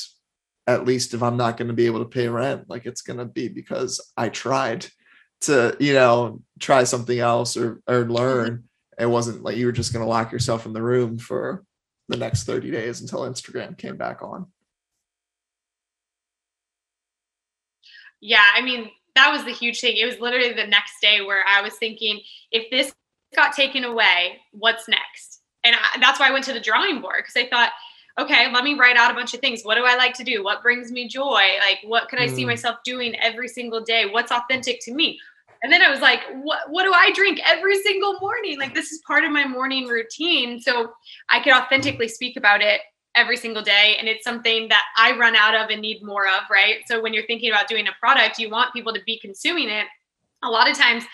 [0.67, 3.19] at least if I'm not going to be able to pay rent, like it's going
[3.19, 4.87] to be because I tried
[5.43, 8.51] to, you know, try something else or or learn.
[8.51, 9.03] Mm-hmm.
[9.03, 11.65] It wasn't like you were just going to lock yourself in the room for
[12.09, 14.47] the next 30 days until Instagram came back on.
[18.21, 19.97] Yeah, I mean, that was the huge thing.
[19.97, 22.21] It was literally the next day where I was thinking,
[22.53, 22.93] if this
[23.35, 25.41] got taken away, what's next?
[25.65, 27.71] And I, that's why I went to the drawing board because I thought,
[28.19, 29.63] okay, let me write out a bunch of things.
[29.63, 30.43] What do I like to do?
[30.43, 31.43] What brings me joy?
[31.61, 32.49] Like, what could I see Mm.
[32.49, 34.07] myself doing every single day?
[34.07, 35.19] What's authentic to me?
[35.63, 38.59] And then I was like, what, what do I drink every single morning?
[38.59, 40.61] Like, this is part of my morning routine.
[40.61, 40.93] So
[41.29, 42.81] I could authentically speak about it
[43.15, 43.97] every single day.
[43.99, 46.77] And it's something that I run out of and need more of, right?
[46.87, 49.87] So when you're thinking about doing a product, you want people to be consuming it.
[50.43, 51.05] A lot of times,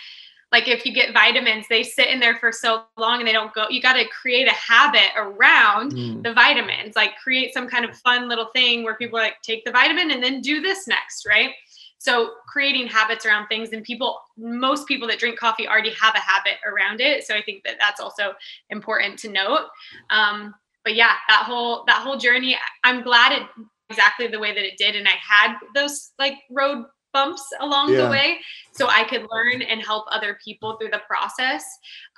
[0.52, 3.52] like if you get vitamins, they sit in there for so long and they don't
[3.52, 3.66] go.
[3.68, 6.22] You got to create a habit around Mm.
[6.22, 9.64] the vitamins, like create some kind of fun little thing where people are like take
[9.64, 11.50] the vitamin and then do this next, right?
[11.98, 16.20] So creating habits around things and people, most people that drink coffee already have a
[16.20, 17.24] habit around it.
[17.26, 18.34] So I think that that's also
[18.70, 19.66] important to note.
[20.10, 20.54] Um,
[20.86, 23.42] but yeah, that whole that whole journey, I'm glad it
[23.90, 28.04] exactly the way that it did, and I had those like road bumps along Yeah.
[28.04, 28.38] the way,
[28.72, 31.64] so I could learn and help other people through the process.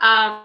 [0.03, 0.45] Um,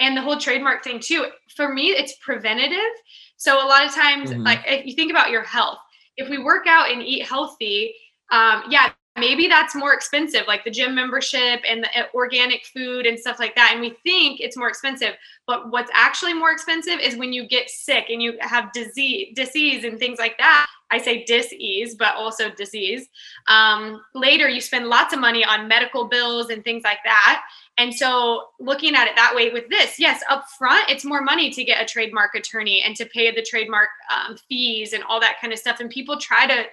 [0.00, 1.26] and the whole trademark thing too.
[1.56, 2.94] For me, it's preventative.
[3.38, 4.44] So a lot of times, Mhm.
[4.44, 5.78] like if you think about your health,
[6.18, 7.94] if we work out and eat healthy,
[8.30, 13.06] um, yeah, maybe that's more expensive, like the gym membership and the uh, organic food
[13.06, 13.70] and stuff like that.
[13.72, 15.14] And we think it's more expensive,
[15.46, 19.84] but what's actually more expensive is when you get sick and you have disease, disease
[19.84, 20.66] and things like that.
[20.90, 23.08] I say disease, but also disease.
[23.46, 27.42] Um, later, you spend lots of money on medical bills and things like that.
[27.76, 31.50] And so, looking at it that way with this, yes, up front, it's more money
[31.50, 35.36] to get a trademark attorney and to pay the trademark um, fees and all that
[35.40, 35.80] kind of stuff.
[35.80, 36.64] And people try to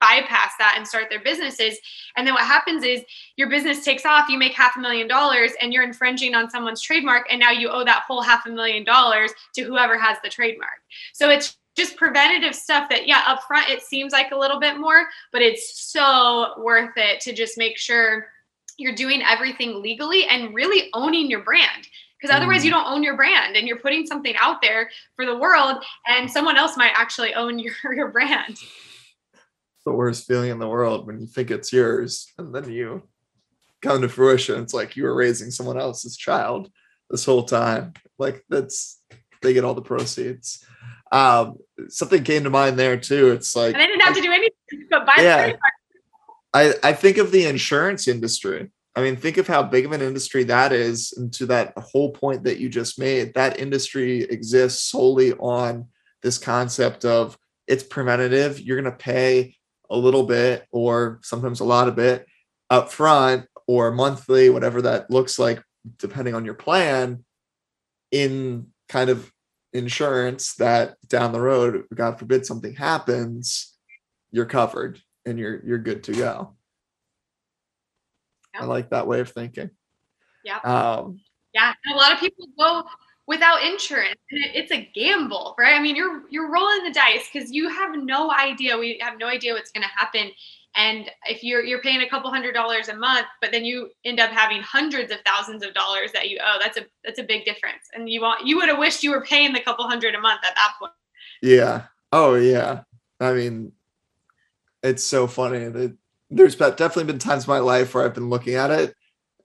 [0.00, 1.78] bypass that and start their businesses.
[2.16, 3.02] And then what happens is
[3.36, 6.80] your business takes off, you make half a million dollars, and you're infringing on someone's
[6.82, 7.26] trademark.
[7.30, 10.80] And now you owe that whole half a million dollars to whoever has the trademark.
[11.12, 14.78] So it's just preventative stuff that, yeah, up front, it seems like a little bit
[14.78, 18.26] more, but it's so worth it to just make sure
[18.78, 21.88] you're doing everything legally and really owning your brand
[22.20, 22.64] because otherwise Mm.
[22.66, 26.30] you don't own your brand and you're putting something out there for the world and
[26.30, 28.58] someone else might actually own your, your brand
[29.88, 33.02] the worst feeling in the world when you think it's yours and then you
[33.80, 34.62] come to fruition.
[34.62, 36.70] It's like you were raising someone else's child
[37.10, 37.94] this whole time.
[38.18, 39.00] Like that's
[39.40, 40.64] they get all the proceeds.
[41.10, 41.56] Um,
[41.88, 43.30] something came to mind there too.
[43.30, 45.52] It's like and i didn't have to do anything but buy Yeah.
[46.52, 48.70] I, I think of the insurance industry.
[48.96, 52.10] I mean, think of how big of an industry that is, and to that whole
[52.10, 55.86] point that you just made, that industry exists solely on
[56.22, 58.60] this concept of it's preventative.
[58.60, 59.57] You're going to pay
[59.90, 62.26] a little bit or sometimes a lot of it
[62.70, 65.62] up front or monthly, whatever that looks like,
[65.98, 67.24] depending on your plan,
[68.10, 69.30] in kind of
[69.72, 73.74] insurance that down the road, God forbid something happens,
[74.30, 76.54] you're covered and you're you're good to go.
[78.54, 79.70] I like that way of thinking.
[80.44, 80.58] Yeah.
[80.58, 81.20] Um,
[81.54, 82.82] yeah a lot of people go
[83.28, 87.68] without insurance it's a gamble right i mean you're you're rolling the dice because you
[87.68, 90.30] have no idea we have no idea what's going to happen
[90.74, 94.18] and if you're you're paying a couple hundred dollars a month but then you end
[94.18, 97.44] up having hundreds of thousands of dollars that you owe that's a that's a big
[97.44, 100.20] difference and you want you would have wished you were paying the couple hundred a
[100.20, 100.92] month at that point
[101.42, 101.84] yeah.
[102.12, 102.82] Oh yeah.
[103.20, 103.72] I mean,
[104.82, 105.96] it's so funny that
[106.30, 108.94] there's definitely been times in my life where I've been looking at it,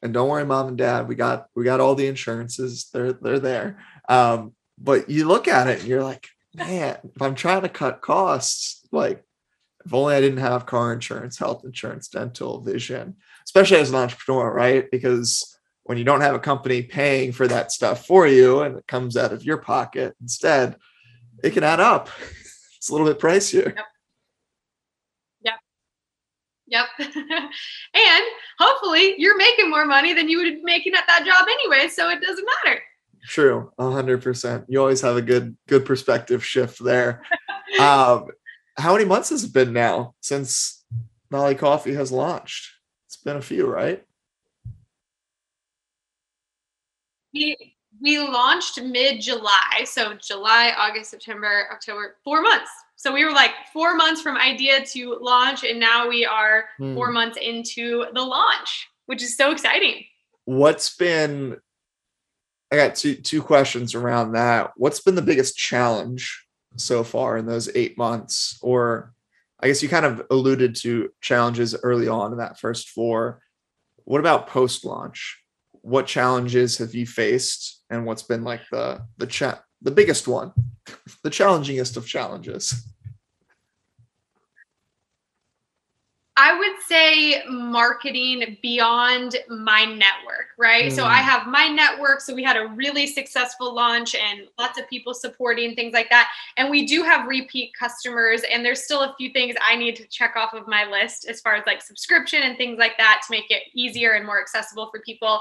[0.04, 2.90] and don't worry, mom and dad, we got we got all the insurances.
[2.94, 3.80] They're they're there.
[4.10, 8.02] Um, but you look at it and you're like, man, if I'm trying to cut
[8.02, 9.24] costs, like
[9.86, 14.54] if only I didn't have car insurance, health insurance, dental, vision, especially as an entrepreneur,
[14.54, 14.92] right?
[14.92, 18.88] Because when you don't have a company paying for that stuff for you and it
[18.88, 20.76] comes out of your pocket instead,
[21.44, 22.10] it can add up.
[22.78, 23.74] It's a little bit pricier.
[23.74, 23.86] yep
[27.00, 28.24] and
[28.60, 32.10] hopefully you're making more money than you would be making at that job anyway so
[32.10, 32.80] it doesn't matter
[33.26, 34.66] True, a hundred percent.
[34.68, 37.24] You always have a good good perspective shift there.
[37.80, 38.28] um,
[38.78, 40.84] how many months has it been now since
[41.32, 42.70] Lolly Coffee has launched?
[43.08, 44.04] It's been a few, right?
[47.34, 52.70] we we launched mid July, so July, August, September, October, four months.
[53.04, 56.96] So we were like four months from idea to launch, and now we are Hmm.
[56.96, 60.06] four months into the launch, which is so exciting.
[60.46, 61.58] What's been?
[62.72, 64.72] I got two two questions around that.
[64.78, 66.46] What's been the biggest challenge
[66.78, 68.58] so far in those eight months?
[68.62, 69.14] Or
[69.60, 73.42] I guess you kind of alluded to challenges early on in that first four.
[74.06, 75.44] What about post launch?
[75.82, 80.54] What challenges have you faced, and what's been like the the chat the biggest one,
[81.24, 82.86] the challengingest of challenges?
[86.36, 90.92] I would say marketing beyond my network, right?
[90.92, 90.96] Mm.
[90.96, 91.24] So I mm.
[91.24, 92.22] have my network.
[92.22, 96.30] So we had a really successful launch and lots of people supporting things like that.
[96.58, 98.42] And we do have repeat customers.
[98.52, 101.40] And there's still a few things I need to check off of my list as
[101.40, 104.90] far as like subscription and things like that to make it easier and more accessible
[104.90, 105.40] for people.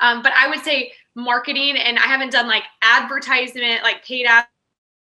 [0.00, 4.26] Um, but I would say marketing, and I haven't done like advertisement, like paid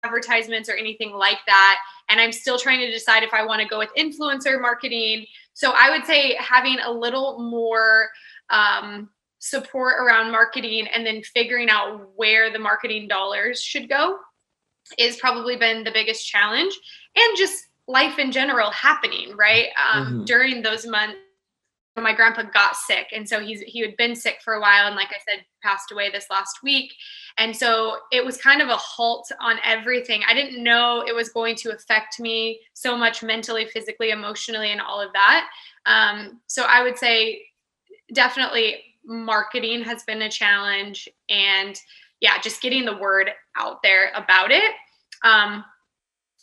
[0.04, 1.80] advertisements or anything like that
[2.10, 5.26] and I'm still trying to decide if I want to go with influencer marketing.
[5.54, 8.10] So I would say having a little more
[8.50, 14.18] um, support around marketing and then figuring out where the marketing dollars should go
[14.98, 16.78] is probably been the biggest challenge
[17.16, 20.24] and just life in general happening right um, mm-hmm.
[20.26, 21.18] during those months
[22.02, 23.08] my grandpa got sick.
[23.14, 25.92] And so he's he had been sick for a while and like i said passed
[25.92, 26.94] away this last week.
[27.38, 30.22] And so it was kind of a halt on everything.
[30.28, 34.82] I didn't know it was going to affect me so much mentally physically emotionally and
[34.82, 35.48] all of that.
[35.86, 37.42] Um, so i would say
[38.14, 41.80] definitely marketing has been a challenge and
[42.22, 44.72] yeah just getting the word out there about it.
[45.24, 45.64] Um,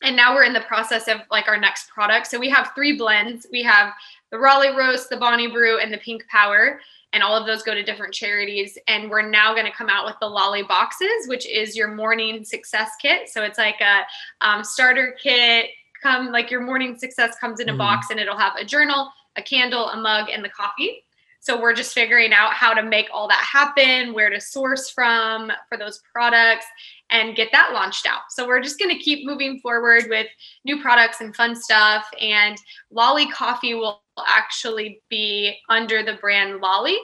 [0.03, 2.97] and now we're in the process of like our next product so we have three
[2.97, 3.93] blends we have
[4.33, 6.81] the Raleigh Roast, the Bonnie Brew, and the Pink Power.
[7.13, 8.79] And all of those go to different charities.
[8.89, 12.43] And we're now going to come out with the Lolly Boxes, which is your morning
[12.43, 13.29] success kit.
[13.29, 14.05] So it's like a
[14.41, 15.67] um, starter kit.
[16.03, 17.79] Come like your morning success comes in a mm.
[17.79, 21.05] box, and it'll have a journal, a candle, a mug, and the coffee.
[21.41, 25.53] So we're just figuring out how to make all that happen, where to source from
[25.69, 26.65] for those products,
[27.13, 28.23] and get that launched out.
[28.31, 30.27] So we're just going to keep moving forward with
[30.65, 32.07] new products and fun stuff.
[32.21, 32.57] And
[32.91, 36.99] Lolly Coffee will actually be under the brand Lolly.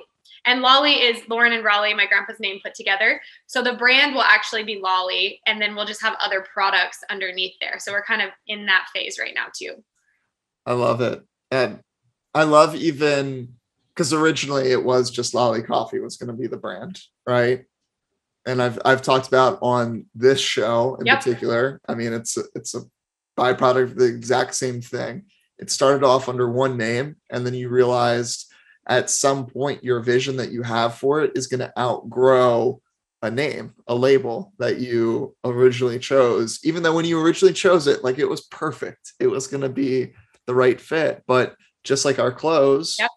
[0.44, 3.20] And Lolly is Lauren and Raleigh, my grandpa's name put together.
[3.46, 7.54] So the brand will actually be Lolly, and then we'll just have other products underneath
[7.61, 7.78] there.
[7.78, 9.84] So we're kind of in that phase right now, too.
[10.64, 11.22] I love it.
[11.50, 11.80] And
[12.34, 13.54] I love even
[13.94, 17.64] because originally it was just Lolly Coffee was going to be the brand, right?
[18.49, 21.18] And I've I've talked about on this show in yep.
[21.18, 21.80] particular.
[21.88, 22.82] I mean, it's a, it's a
[23.38, 25.24] byproduct of the exact same thing.
[25.59, 28.46] It started off under one name, and then you realized
[28.86, 32.80] at some point your vision that you have for it is going to outgrow
[33.20, 36.61] a name, a label that you originally chose.
[36.64, 39.68] Even though when you originally chose it, like it was perfect, it was going to
[39.68, 40.14] be
[40.46, 41.22] the right fit.
[41.26, 43.11] But just like our clothes, yep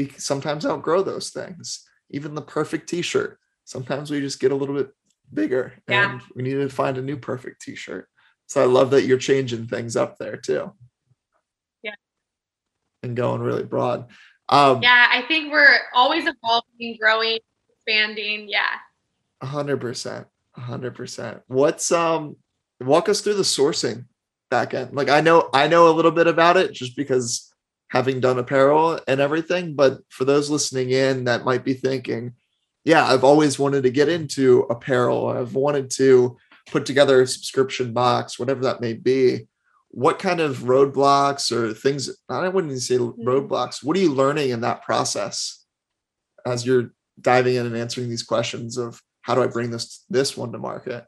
[0.00, 1.86] we sometimes outgrow those things.
[2.10, 3.38] Even the perfect t-shirt.
[3.70, 4.90] Sometimes we just get a little bit
[5.32, 6.14] bigger yeah.
[6.14, 8.08] and we need to find a new perfect t-shirt.
[8.48, 10.72] So I love that you're changing things up there too.
[11.84, 11.94] Yeah.
[13.04, 14.08] And going really broad.
[14.48, 17.38] Um, yeah, I think we're always evolving, growing,
[17.72, 18.48] expanding.
[18.48, 18.74] Yeah.
[19.40, 20.26] A hundred percent.
[20.56, 21.40] A hundred percent.
[21.46, 22.34] What's um
[22.80, 24.06] walk us through the sourcing
[24.50, 24.96] back end.
[24.96, 27.54] Like I know I know a little bit about it just because
[27.86, 29.76] having done apparel and everything.
[29.76, 32.34] But for those listening in that might be thinking,
[32.84, 35.28] yeah, I've always wanted to get into apparel.
[35.28, 36.36] I've wanted to
[36.70, 39.46] put together a subscription box, whatever that may be.
[39.92, 43.26] What kind of roadblocks or things, I wouldn't even say mm-hmm.
[43.26, 45.64] roadblocks, what are you learning in that process
[46.46, 50.36] as you're diving in and answering these questions of how do I bring this this
[50.36, 51.04] one to market?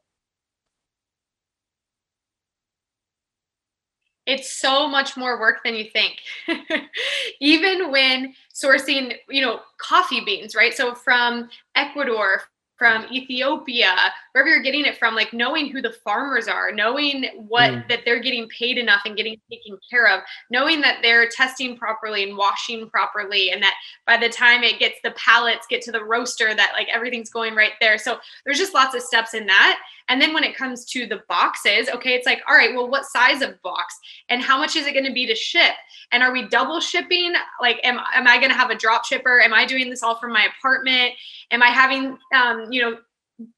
[4.32, 6.20] It's so much more work than you think.
[7.40, 10.74] Even when sourcing you know coffee beans right?
[10.74, 12.42] So from ecuador
[12.82, 13.94] from Ethiopia,
[14.32, 17.88] wherever you're getting it from, like knowing who the farmers are, knowing what mm.
[17.88, 20.20] that they're getting paid enough and getting taken care of,
[20.50, 23.74] knowing that they're testing properly and washing properly, and that
[24.04, 27.54] by the time it gets the pallets get to the roaster, that like everything's going
[27.54, 27.98] right there.
[27.98, 29.78] So there's just lots of steps in that.
[30.08, 33.04] And then when it comes to the boxes, okay, it's like, all right, well, what
[33.04, 33.94] size of box
[34.28, 35.74] and how much is it going to be to ship?
[36.10, 37.32] And are we double shipping?
[37.60, 39.40] Like, am, am I going to have a drop shipper?
[39.40, 41.12] Am I doing this all from my apartment?
[41.52, 42.96] Am I having, um, you know,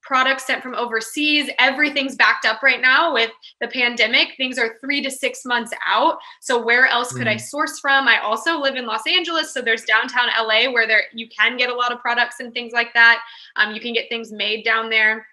[0.02, 1.50] products sent from overseas.
[1.58, 4.34] Everything's backed up right now with the pandemic.
[4.36, 6.18] Things are three to six months out.
[6.40, 7.32] So where else could mm.
[7.32, 8.08] I source from?
[8.08, 11.70] I also live in Los Angeles, so there's downtown LA where there you can get
[11.70, 13.20] a lot of products and things like that.
[13.56, 15.26] Um, you can get things made down there.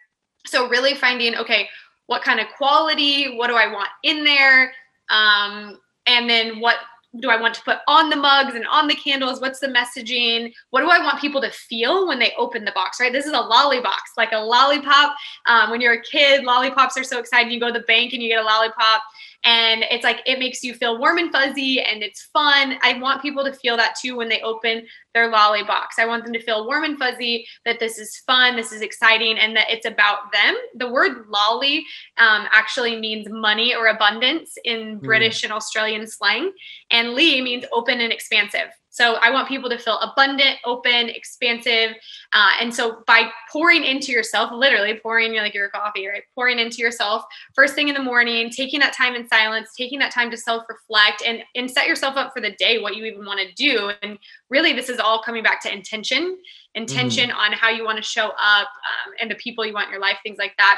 [0.45, 1.69] So really finding okay,
[2.07, 3.36] what kind of quality?
[3.36, 4.73] What do I want in there?
[5.09, 6.77] Um, and then what
[7.20, 9.41] do I want to put on the mugs and on the candles?
[9.41, 10.53] What's the messaging?
[10.70, 13.12] What do I want people to feel when they open the box, right?
[13.12, 15.16] This is a lolly box, like a lollipop.
[15.45, 17.51] Um, when you're a kid, lollipops are so exciting.
[17.51, 19.01] You go to the bank and you get a lollipop.
[19.43, 22.77] And it's like it makes you feel warm and fuzzy and it's fun.
[22.81, 25.95] I want people to feel that too when they open their lolly box.
[25.99, 29.37] I want them to feel warm and fuzzy that this is fun, this is exciting,
[29.37, 30.55] and that it's about them.
[30.75, 31.85] The word lolly
[32.17, 35.01] um, actually means money or abundance in mm.
[35.01, 36.51] British and Australian slang,
[36.91, 38.69] and Lee means open and expansive.
[38.91, 41.95] So I want people to feel abundant, open, expansive.
[42.33, 46.23] Uh, and so by pouring into yourself, literally pouring like your coffee, right?
[46.35, 47.23] Pouring into yourself
[47.55, 51.23] first thing in the morning, taking that time in silence, taking that time to self-reflect
[51.25, 53.91] and, and set yourself up for the day, what you even want to do.
[54.01, 54.19] And
[54.49, 56.37] really this is all coming back to intention,
[56.75, 57.35] intention mm.
[57.35, 60.01] on how you want to show up um, and the people you want in your
[60.01, 60.77] life, things like that.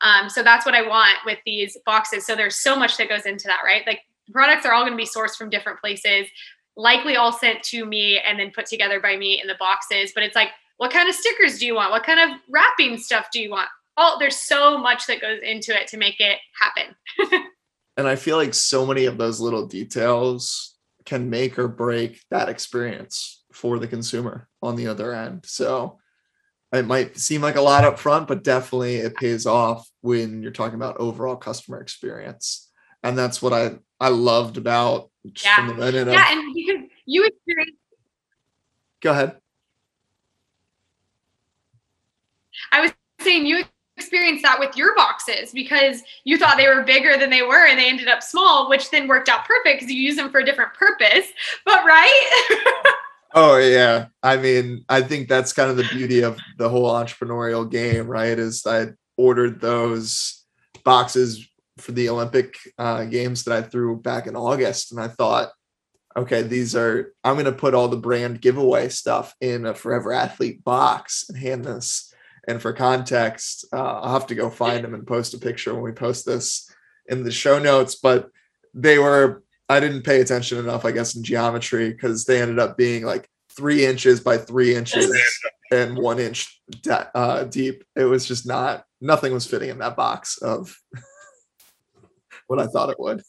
[0.00, 2.24] Um, so that's what I want with these boxes.
[2.24, 3.82] So there's so much that goes into that, right?
[3.84, 6.28] Like products are all going to be sourced from different places
[6.78, 10.12] likely all sent to me and then put together by me in the boxes.
[10.14, 11.90] But it's like, what kind of stickers do you want?
[11.90, 13.68] What kind of wrapping stuff do you want?
[13.96, 17.42] Oh, there's so much that goes into it to make it happen.
[17.96, 22.48] and I feel like so many of those little details can make or break that
[22.48, 25.46] experience for the consumer on the other end.
[25.46, 25.98] So
[26.72, 30.52] it might seem like a lot up front, but definitely it pays off when you're
[30.52, 32.70] talking about overall customer experience.
[33.02, 35.56] And that's what I I loved about yeah.
[36.12, 36.54] yeah, and
[37.08, 37.76] you experience.
[39.00, 39.36] Go ahead.
[42.70, 42.92] I was
[43.22, 43.64] saying you
[43.96, 47.78] experienced that with your boxes because you thought they were bigger than they were and
[47.78, 50.44] they ended up small, which then worked out perfect because you use them for a
[50.44, 51.26] different purpose.
[51.64, 52.50] But right?
[53.34, 54.06] oh yeah.
[54.22, 58.38] I mean, I think that's kind of the beauty of the whole entrepreneurial game, right?
[58.38, 60.44] Is I ordered those
[60.84, 61.48] boxes
[61.78, 65.50] for the Olympic uh, games that I threw back in August, and I thought,
[66.18, 70.12] okay, these are I'm going to put all the brand giveaway stuff in a Forever
[70.12, 72.12] Athlete box and hand this.
[72.46, 75.82] And for context, uh, I'll have to go find them and post a picture when
[75.82, 76.70] we post this
[77.06, 77.96] in the show notes.
[77.96, 78.30] But
[78.74, 82.76] they were I didn't pay attention enough, I guess, in geometry because they ended up
[82.76, 85.14] being like three inches by three inches
[85.70, 87.84] and one inch de- uh, deep.
[87.94, 90.74] It was just not nothing was fitting in that box of
[92.46, 93.22] what I thought it would.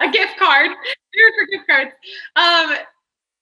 [0.00, 0.70] A gift card.
[1.18, 1.90] Here for gift cards.
[2.36, 2.76] Um,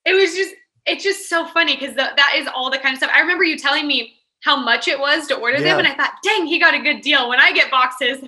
[0.06, 0.54] it was just
[0.86, 3.10] it's just so funny because that is all the kind of stuff.
[3.14, 5.64] I remember you telling me how much it was to order yeah.
[5.64, 7.28] them, and I thought, dang, he got a good deal.
[7.28, 8.24] When I get boxes.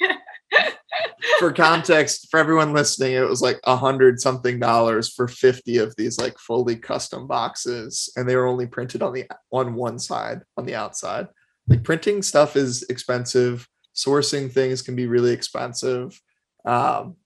[1.38, 5.94] for context, for everyone listening, it was like a hundred something dollars for 50 of
[5.96, 10.40] these like fully custom boxes, and they were only printed on the on one side,
[10.56, 11.28] on the outside.
[11.68, 16.20] Like printing stuff is expensive sourcing things can be really expensive
[16.64, 17.16] um,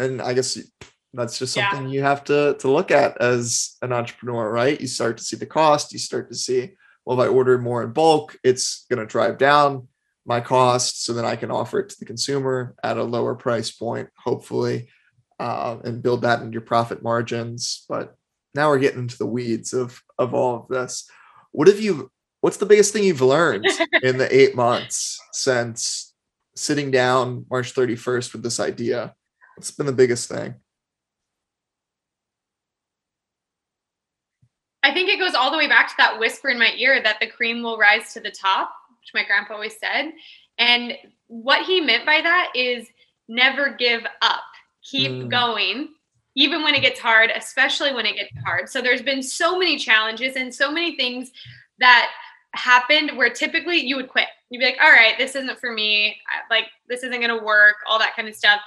[0.00, 0.58] and i guess
[1.14, 1.94] that's just something yeah.
[1.94, 5.46] you have to to look at as an entrepreneur right you start to see the
[5.46, 6.70] cost you start to see
[7.04, 9.86] well if i order more in bulk it's going to drive down
[10.26, 13.70] my cost so then i can offer it to the consumer at a lower price
[13.70, 14.88] point hopefully
[15.38, 18.14] uh, and build that into your profit margins but
[18.54, 21.08] now we're getting into the weeds of of all of this
[21.52, 23.66] what have you what's the biggest thing you've learned
[24.02, 26.14] in the eight months since
[26.56, 29.14] sitting down March 31st with this idea?
[29.60, 30.54] What's been the biggest thing?
[34.82, 37.20] I think it goes all the way back to that whisper in my ear that
[37.20, 40.12] the cream will rise to the top, which my grandpa always said.
[40.56, 40.94] And
[41.26, 42.88] what he meant by that is
[43.28, 44.44] never give up,
[44.82, 45.28] keep mm.
[45.28, 45.90] going,
[46.34, 48.70] even when it gets hard, especially when it gets hard.
[48.70, 51.32] So there's been so many challenges and so many things
[51.80, 52.10] that
[52.54, 54.28] happened where typically you would quit.
[54.48, 56.16] You'd be like, all right, this isn't for me.
[56.48, 58.60] Like, this isn't going to work, all that kind of stuff.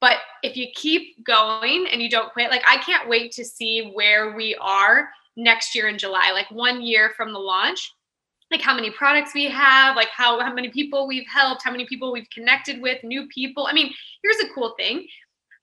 [0.00, 3.90] But if you keep going and you don't quit, like, I can't wait to see
[3.92, 7.92] where we are next year in July, like one year from the launch.
[8.50, 11.86] Like how many products we have, like how, how many people we've helped, how many
[11.86, 13.68] people we've connected with, new people.
[13.68, 13.92] I mean,
[14.24, 15.06] here's a cool thing.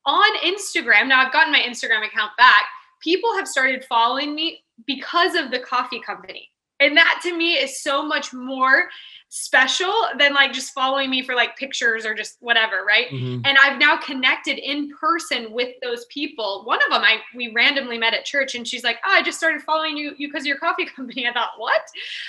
[0.05, 2.63] On Instagram, now I've gotten my Instagram account back,
[3.01, 6.49] people have started following me because of the coffee company
[6.79, 8.89] and that to me is so much more
[9.29, 13.07] special than like just following me for like pictures or just whatever right?
[13.07, 13.41] Mm-hmm.
[13.45, 16.63] and i've now connected in person with those people.
[16.65, 19.37] One of them i we randomly met at church and she's like oh i just
[19.37, 21.27] started following you you because your coffee company.
[21.27, 21.81] I thought what?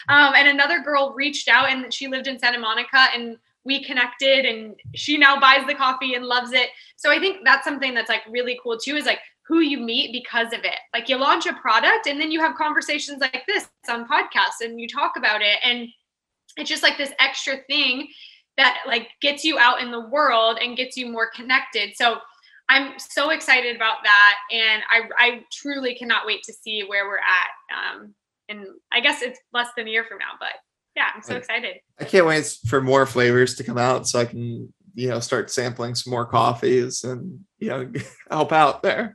[0.08, 4.46] Um, and another girl reached out and she lived in santa monica and we connected
[4.46, 6.70] and she now buys the coffee and loves it.
[6.96, 10.12] So i think that's something that's like really cool too is like who you meet
[10.12, 10.78] because of it.
[10.92, 14.78] Like you launch a product and then you have conversations like this on podcasts and
[14.78, 15.58] you talk about it.
[15.64, 15.88] And
[16.58, 18.08] it's just like this extra thing
[18.58, 21.92] that like gets you out in the world and gets you more connected.
[21.96, 22.18] So
[22.68, 24.36] I'm so excited about that.
[24.52, 27.94] And I, I truly cannot wait to see where we're at.
[27.96, 28.14] Um,
[28.50, 30.52] and I guess it's less than a year from now, but
[30.94, 31.76] yeah, I'm so excited.
[31.98, 35.48] I can't wait for more flavors to come out so I can you know start
[35.48, 37.90] sampling some more coffees and you know
[38.30, 39.14] help out there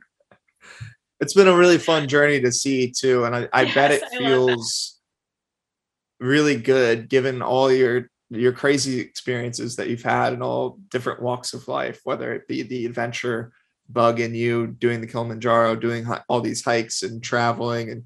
[1.20, 4.02] it's been a really fun journey to see too and i, I yes, bet it
[4.04, 5.00] I feels
[6.20, 11.52] really good given all your your crazy experiences that you've had in all different walks
[11.52, 13.52] of life whether it be the adventure
[13.88, 18.04] bug in you doing the kilimanjaro doing all these hikes and traveling and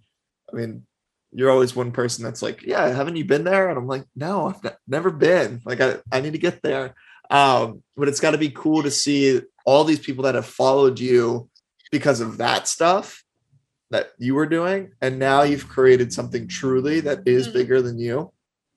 [0.53, 0.85] i mean
[1.33, 3.69] you're always one person that's like, yeah, haven't you been there?
[3.69, 5.61] And I'm like, no, I've never been.
[5.65, 6.95] Like, I, I need to get there.
[7.31, 10.99] Um, but it's got to be cool to see all these people that have followed
[10.99, 11.51] you
[11.91, 13.23] because of that stuff
[13.91, 14.93] that you were doing.
[15.01, 17.53] And now you've created something truly that is mm.
[17.55, 18.33] bigger than you.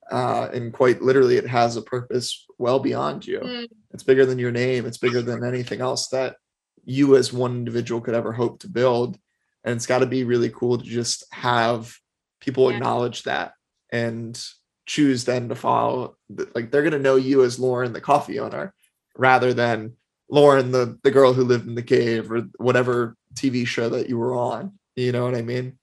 [0.10, 3.40] Uh, and quite literally, it has a purpose well beyond you.
[3.40, 3.68] Mm.
[3.92, 6.38] It's bigger than your name, it's bigger than anything else that
[6.84, 9.18] you as one individual could ever hope to build.
[9.64, 11.96] And it's got to be really cool to just have
[12.40, 12.78] people yeah.
[12.78, 13.54] acknowledge that
[13.92, 14.42] and
[14.86, 16.18] choose then to follow
[16.56, 18.74] like they're going to know you as lauren the coffee owner
[19.16, 19.94] rather than
[20.32, 24.18] lauren the the girl who lived in the cave or whatever tv show that you
[24.18, 25.78] were on you know what i mean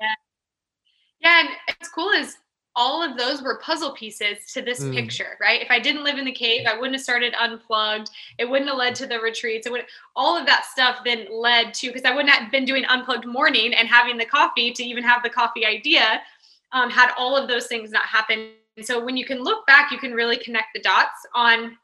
[0.00, 0.14] yeah
[1.20, 2.36] yeah and it's cool is
[2.78, 4.94] all of those were puzzle pieces to this mm.
[4.94, 5.60] picture, right?
[5.60, 8.08] If I didn't live in the cave, I wouldn't have started unplugged.
[8.38, 9.66] It wouldn't have led to the retreats.
[9.66, 9.84] It would
[10.14, 13.74] all of that stuff then led to because I wouldn't have been doing unplugged morning
[13.74, 16.22] and having the coffee to even have the coffee idea.
[16.70, 18.04] Um, had all of those things not
[18.78, 18.86] happen.
[18.86, 21.76] So when you can look back, you can really connect the dots on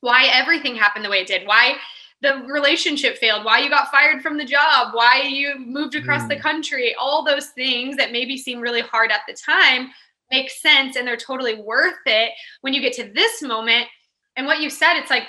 [0.00, 1.46] why everything happened the way it did.
[1.46, 1.76] Why
[2.22, 6.28] the relationship failed, why you got fired from the job, why you moved across mm.
[6.28, 9.90] the country, all those things that maybe seem really hard at the time
[10.30, 12.30] make sense and they're totally worth it
[12.60, 13.86] when you get to this moment.
[14.36, 15.24] And what you said, it's like,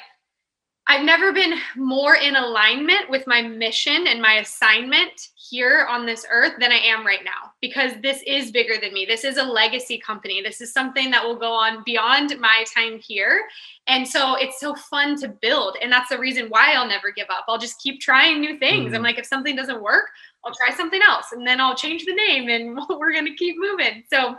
[0.92, 6.26] I've never been more in alignment with my mission and my assignment here on this
[6.30, 9.06] earth than I am right now because this is bigger than me.
[9.06, 10.42] This is a legacy company.
[10.42, 13.44] This is something that will go on beyond my time here.
[13.88, 15.78] And so it's so fun to build.
[15.82, 17.46] And that's the reason why I'll never give up.
[17.48, 18.88] I'll just keep trying new things.
[18.88, 18.96] Mm-hmm.
[18.96, 20.10] I'm like, if something doesn't work,
[20.44, 23.56] I'll try something else and then I'll change the name and we're going to keep
[23.58, 24.04] moving.
[24.12, 24.36] So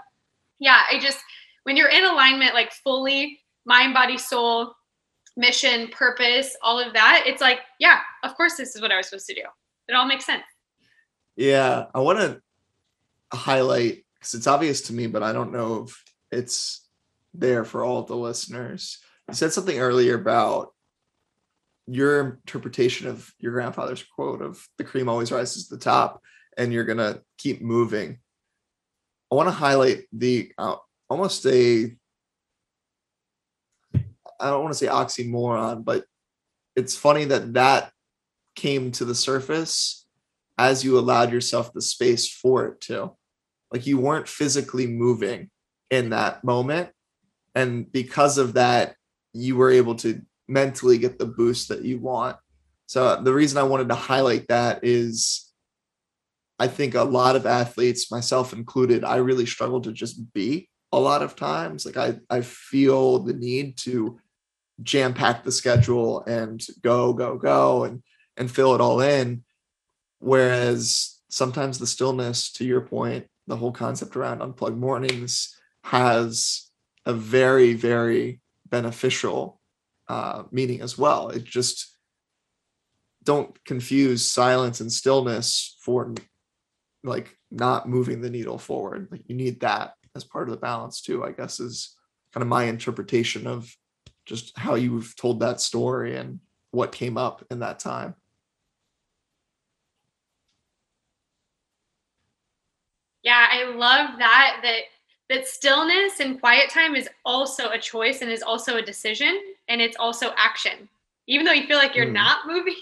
[0.58, 1.20] yeah, I just
[1.62, 4.74] when you're in alignment, like fully mind, body, soul,
[5.36, 9.08] mission, purpose, all of that, it's like, yeah, of course, this is what I was
[9.08, 9.42] supposed to do.
[9.88, 10.44] It all makes sense.
[11.36, 12.40] Yeah, I want to
[13.32, 16.86] highlight because it's obvious to me, but I don't know if it's
[17.34, 18.98] there for all the listeners.
[19.28, 20.74] You said something earlier about
[21.86, 26.22] your interpretation of your grandfather's quote of the cream always rises to the top
[26.56, 28.18] and you're going to keep moving
[29.32, 30.76] I want to highlight the uh,
[31.08, 31.96] almost a
[34.42, 36.04] I don't want to say oxymoron, but
[36.76, 37.92] it's funny that that
[38.56, 40.06] came to the surface
[40.58, 43.12] as you allowed yourself the space for it to.
[43.72, 45.50] Like you weren't physically moving
[45.90, 46.90] in that moment.
[47.54, 48.96] And because of that,
[49.32, 52.36] you were able to mentally get the boost that you want.
[52.86, 55.52] So uh, the reason I wanted to highlight that is
[56.58, 61.00] I think a lot of athletes, myself included, I really struggle to just be a
[61.00, 61.86] lot of times.
[61.86, 64.20] Like I, I feel the need to
[64.82, 68.02] jam pack the schedule and go, go, go and
[68.36, 69.44] and fill it all in.
[70.18, 76.70] Whereas sometimes the stillness, to your point, the whole concept around unplugged mornings has
[77.04, 79.60] a very, very beneficial
[80.08, 81.28] uh, meaning as well.
[81.28, 81.96] It just
[83.24, 86.14] don't confuse silence and stillness for
[87.04, 89.08] like not moving the needle forward.
[89.10, 91.96] Like you need that as part of the balance too, I guess is
[92.32, 93.74] kind of my interpretation of
[94.26, 98.14] just how you've told that story and what came up in that time.
[103.22, 104.80] Yeah, I love that that
[105.28, 109.80] that stillness and quiet time is also a choice and is also a decision and
[109.80, 110.88] it's also action
[111.26, 112.12] even though you feel like you're mm.
[112.12, 112.74] not moving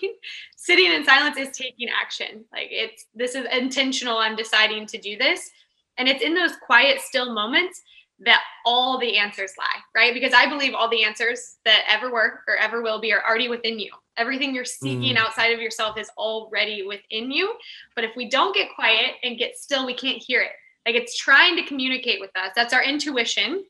[0.56, 5.16] sitting in silence is taking action like it's this is intentional i'm deciding to do
[5.16, 5.50] this
[5.98, 7.82] and it's in those quiet still moments
[8.20, 10.14] that all the answers lie right?
[10.14, 13.48] Because i believe all the answers that ever were or ever will be are already
[13.48, 13.90] within you.
[14.16, 15.18] Everything you're seeking mm.
[15.18, 17.54] outside of yourself is already within you.
[17.94, 20.52] But if we don't get quiet and get still we can't hear it.
[20.86, 22.52] Like it's trying to communicate with us.
[22.54, 23.64] That's our intuition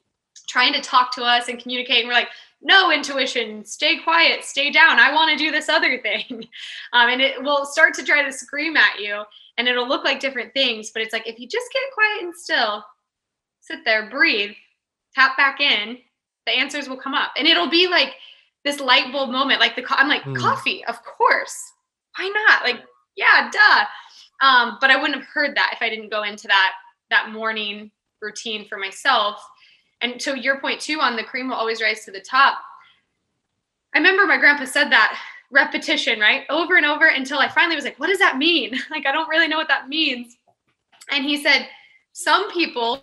[0.49, 2.01] trying to talk to us and communicate.
[2.01, 2.29] And we're like
[2.63, 4.99] no intuition stay quiet stay down.
[4.99, 6.45] I want to do this other thing.
[6.93, 9.23] Um, and it will start to try to scream at you
[9.57, 10.91] and it'll look like different things.
[10.91, 12.85] But it's like if you just get quiet and still
[13.71, 14.53] sit there breathe
[15.15, 15.99] tap back in
[16.47, 18.15] the answers will come up and it'll be like
[18.65, 20.37] this light bulb moment like the i'm like mm.
[20.37, 21.73] coffee of course
[22.17, 22.81] why not like
[23.17, 23.85] yeah duh
[24.43, 26.73] um, but i wouldn't have heard that if i didn't go into that
[27.11, 27.91] that morning
[28.21, 29.43] routine for myself
[30.01, 32.59] And to your point too, on the cream will always rise to the top.
[33.95, 35.19] I remember my grandpa said that
[35.51, 36.45] repetition, right?
[36.49, 38.79] Over and over until I finally was like, what does that mean?
[38.91, 40.37] Like, I don't really know what that means.
[41.11, 41.69] And he said,
[42.13, 43.03] some people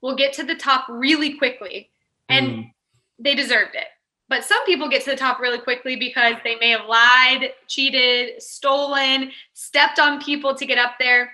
[0.00, 1.90] will get to the top really quickly
[2.28, 2.72] and mm.
[3.18, 3.86] they deserved it.
[4.28, 8.42] But some people get to the top really quickly because they may have lied, cheated,
[8.42, 11.32] stolen, stepped on people to get up there.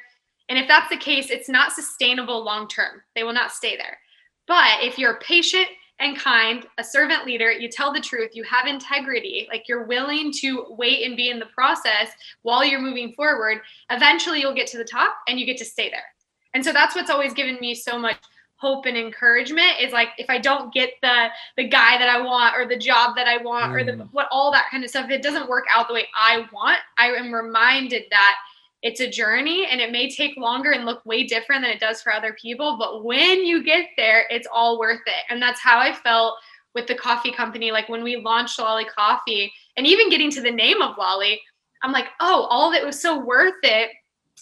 [0.48, 3.02] And if that's the case, it's not sustainable long term.
[3.16, 3.98] They will not stay there.
[4.46, 5.66] But if you're patient
[5.98, 10.32] and kind, a servant leader, you tell the truth, you have integrity, like you're willing
[10.32, 12.10] to wait and be in the process
[12.42, 13.60] while you're moving forward,
[13.90, 16.04] eventually you'll get to the top and you get to stay there.
[16.52, 18.18] And so that's what's always given me so much
[18.64, 22.56] hope and encouragement is like if I don't get the the guy that I want
[22.56, 23.74] or the job that I want mm.
[23.74, 24.08] or the mm.
[24.12, 26.78] what all that kind of stuff, if it doesn't work out the way I want,
[26.96, 28.36] I am reminded that
[28.80, 32.00] it's a journey and it may take longer and look way different than it does
[32.00, 32.78] for other people.
[32.78, 35.24] But when you get there, it's all worth it.
[35.28, 36.36] And that's how I felt
[36.74, 37.70] with the coffee company.
[37.70, 41.40] Like when we launched Lolly Coffee and even getting to the name of Lolly,
[41.82, 43.90] I'm like, oh, all of it was so worth it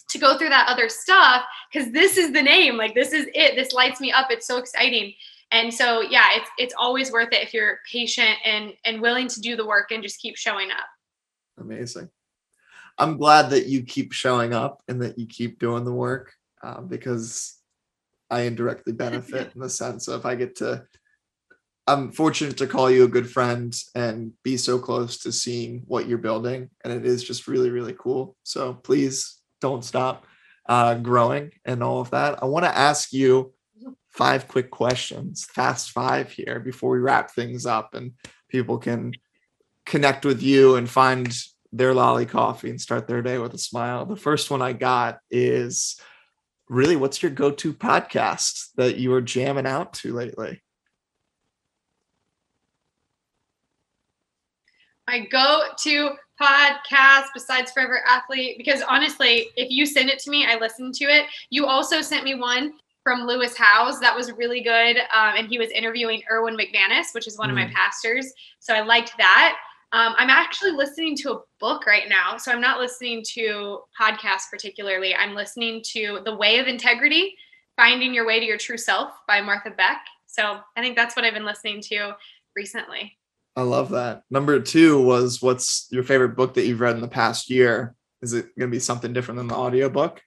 [0.09, 2.77] to go through that other stuff because this is the name.
[2.77, 3.55] Like this is it.
[3.55, 4.27] This lights me up.
[4.29, 5.13] It's so exciting.
[5.51, 9.41] And so yeah, it's it's always worth it if you're patient and and willing to
[9.41, 10.87] do the work and just keep showing up.
[11.59, 12.09] Amazing.
[12.97, 16.81] I'm glad that you keep showing up and that you keep doing the work uh,
[16.81, 17.57] because
[18.29, 20.85] I indirectly benefit in the sense of I get to.
[21.85, 26.07] I'm fortunate to call you a good friend and be so close to seeing what
[26.07, 28.37] you're building, and it is just really, really cool.
[28.43, 30.25] So please don't stop
[30.67, 32.43] uh, growing and all of that.
[32.43, 33.53] I want to ask you
[34.11, 38.11] five quick questions, fast five here before we wrap things up, and
[38.49, 39.13] people can
[39.85, 41.33] connect with you and find
[41.71, 44.05] their lolly coffee and start their day with a smile.
[44.05, 45.99] The first one I got is
[46.69, 50.61] really what's your go-to podcast that you are jamming out to lately?
[55.07, 56.11] My go-to
[56.41, 61.05] podcast besides Forever Athlete, because honestly, if you send it to me, I listen to
[61.05, 61.25] it.
[61.49, 62.73] You also sent me one
[63.03, 67.27] from Lewis Howes that was really good, um, and he was interviewing Erwin McManus, which
[67.27, 67.51] is one mm.
[67.51, 67.73] of my mm.
[67.73, 68.31] pastors.
[68.59, 69.57] So I liked that.
[69.91, 72.37] Um, I'm actually listening to a book right now.
[72.37, 75.13] So I'm not listening to podcasts particularly.
[75.13, 77.35] I'm listening to The Way of Integrity
[77.75, 80.03] Finding Your Way to Your True Self by Martha Beck.
[80.25, 82.15] So I think that's what I've been listening to
[82.55, 83.17] recently.
[83.55, 84.23] I love that.
[84.29, 87.95] Number two was what's your favorite book that you've read in the past year?
[88.21, 90.21] Is it going to be something different than the audiobook?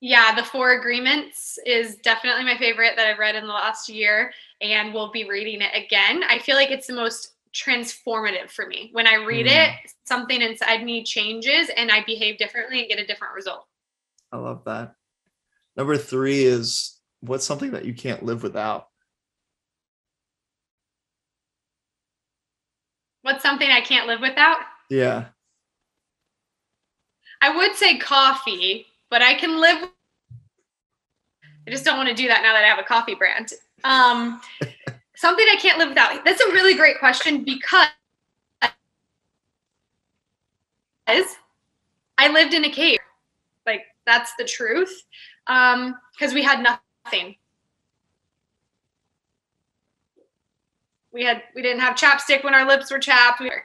[0.00, 4.32] Yeah, The Four Agreements is definitely my favorite that I've read in the last year
[4.60, 6.24] and will be reading it again.
[6.24, 8.90] I feel like it's the most transformative for me.
[8.92, 9.50] When I read mm.
[9.50, 13.66] it, something inside me changes and I behave differently and get a different result.
[14.32, 14.94] I love that.
[15.76, 18.88] Number three is what's something that you can't live without?
[23.22, 24.58] What's something I can't live without?
[24.90, 25.26] Yeah.
[27.40, 29.88] I would say coffee, but I can live.
[31.66, 33.52] I just don't want to do that now that I have a coffee brand.
[33.84, 34.40] Um,
[35.16, 36.24] something I can't live without.
[36.24, 37.88] That's a really great question because
[42.18, 43.00] I lived in a cave.
[43.66, 45.04] Like that's the truth.
[45.48, 47.36] Um, because we had nothing.
[51.12, 53.40] We had we didn't have chapstick when our lips were chapped.
[53.40, 53.62] We were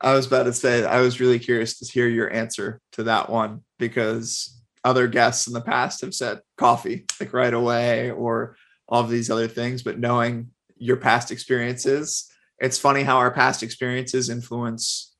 [0.00, 3.30] I was about to say, I was really curious to hear your answer to that
[3.30, 8.56] one because other guests in the past have said coffee, like right away, or
[8.88, 9.82] all of these other things.
[9.82, 15.14] But knowing your past experiences, it's funny how our past experiences influence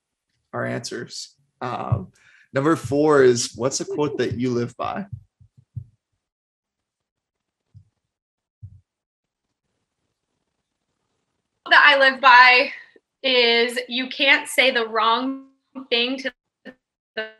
[0.52, 1.34] our answers.
[1.60, 2.12] Um,
[2.52, 5.06] number four is what's a quote that you live by?
[11.68, 12.70] That I live by
[13.22, 15.46] is you can't say the wrong
[15.90, 16.32] thing to
[17.16, 17.30] the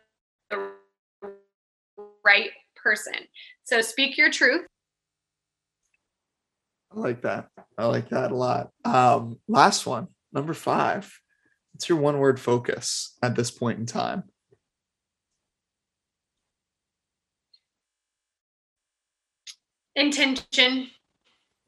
[2.25, 3.13] right person.
[3.63, 4.67] So speak your truth.
[6.91, 7.47] I like that.
[7.77, 8.69] I like that a lot.
[8.83, 11.13] Um, last one, number five.
[11.73, 14.23] What's your one word focus at this point in time?
[19.95, 20.89] Intention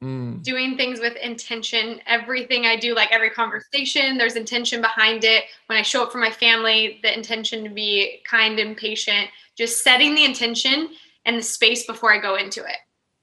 [0.02, 0.42] mm.
[0.42, 2.00] doing things with intention.
[2.06, 5.44] Everything I do, like every conversation, there's intention behind it.
[5.66, 9.82] When I show up for my family, the intention to be kind and patient, just
[9.82, 10.90] setting the intention
[11.26, 12.78] and the space before I go into it.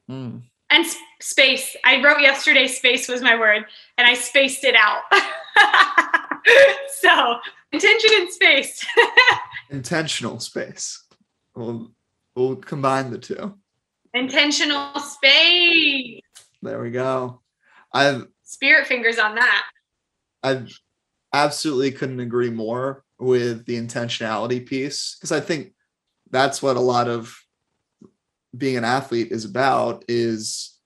[0.09, 0.41] Mm.
[0.69, 0.85] And
[1.21, 1.75] space.
[1.85, 3.65] I wrote yesterday, space was my word,
[3.97, 5.01] and I spaced it out.
[6.99, 7.37] so,
[7.71, 8.85] intention and space.
[9.69, 11.03] Intentional space.
[11.55, 11.91] We'll,
[12.35, 13.55] we'll combine the two.
[14.13, 16.21] Intentional space.
[16.61, 17.41] There we go.
[17.93, 19.65] I've Spirit fingers on that.
[20.43, 20.65] I
[21.33, 25.73] absolutely couldn't agree more with the intentionality piece because I think
[26.29, 27.37] that's what a lot of
[28.57, 30.79] being an athlete is about is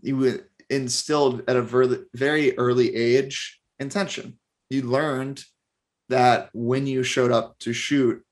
[0.00, 4.38] you instilled at a ver- very early age intention.
[4.70, 5.44] You learned
[6.08, 8.22] that when you showed up to shoot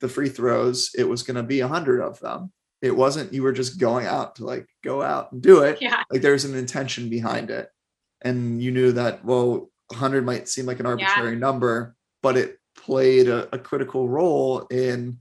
[0.00, 2.52] the free throws, it was going to be a hundred of them.
[2.80, 5.78] It wasn't you were just going out to like go out and do it.
[5.80, 6.02] Yeah.
[6.10, 7.68] Like there's an intention behind it,
[8.22, 13.28] and you knew that well, 100 might seem like an arbitrary number, but it played
[13.28, 15.18] a, a critical role in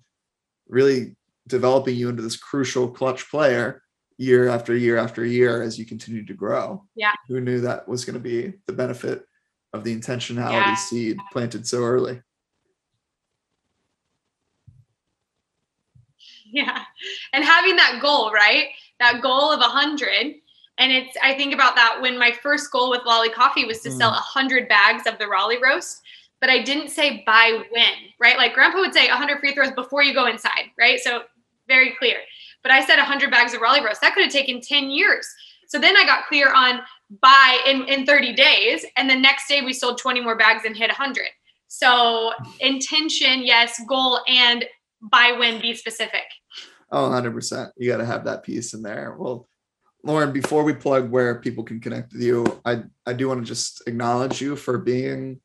[0.68, 1.16] really
[1.47, 3.82] developing you into this crucial clutch player
[4.18, 6.84] year after year after year as you continue to grow.
[6.95, 7.14] Yeah.
[7.30, 9.24] Who knew that was going to be the benefit
[9.74, 10.76] of the intentionality Yeah.
[10.76, 12.22] seed planted so early?
[16.51, 16.83] Yeah.
[17.33, 18.67] And having that goal, right?
[18.99, 20.35] That goal of a hundred.
[20.79, 23.89] And it's I think about that when my first goal with Lolly Coffee was to
[23.89, 23.97] Mm.
[23.97, 26.01] sell a hundred bags of the Raleigh roast.
[26.39, 28.37] But I didn't say by when, right?
[28.37, 30.99] Like grandpa would say 100 free throws before you go inside, right?
[30.99, 31.23] So
[31.67, 32.17] very clear.
[32.61, 34.01] But I said 100 bags of Raleigh roast.
[34.01, 35.27] That could have taken 10 years.
[35.67, 36.81] So then I got clear on
[37.21, 38.85] by in, in 30 days.
[38.97, 41.25] And the next day we sold 20 more bags and hit 100.
[41.67, 44.63] So intention, yes, goal, and
[45.01, 46.23] by when be specific.
[46.91, 47.71] Oh, 100%.
[47.77, 49.15] You got to have that piece in there.
[49.17, 49.47] Well,
[50.03, 53.45] Lauren, before we plug where people can connect with you, I, I do want to
[53.45, 55.41] just acknowledge you for being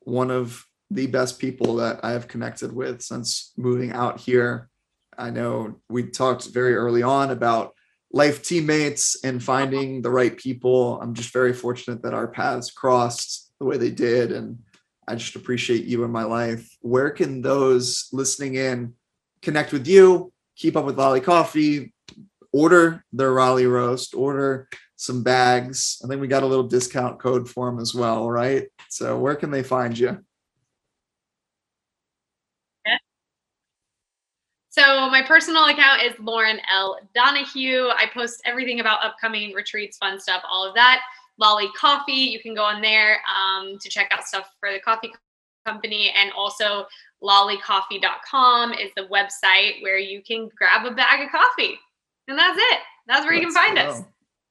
[0.00, 4.68] one of the best people that I have connected with since moving out here.
[5.16, 7.72] I know we talked very early on about
[8.12, 11.00] life teammates and finding the right people.
[11.00, 14.32] I'm just very fortunate that our paths crossed the way they did.
[14.32, 14.58] And
[15.08, 16.76] I just appreciate you in my life.
[16.80, 18.94] Where can those listening in
[19.42, 21.92] connect with you, keep up with Raleigh Coffee,
[22.52, 26.00] order their Raleigh roast, order some bags.
[26.04, 28.68] I think we got a little discount code for them as well, right?
[28.88, 30.24] So where can they find you?
[34.70, 36.98] So my personal account is Lauren L.
[37.14, 37.88] Donahue.
[37.88, 41.02] I post everything about upcoming retreats, fun stuff, all of that.
[41.38, 45.12] Lolly Coffee, you can go on there um, to check out stuff for the coffee
[45.66, 46.12] company.
[46.14, 46.86] And also
[47.22, 51.78] lollycoffee.com is the website where you can grab a bag of coffee.
[52.28, 52.78] And that's it.
[53.06, 54.02] That's where you can Let's find us.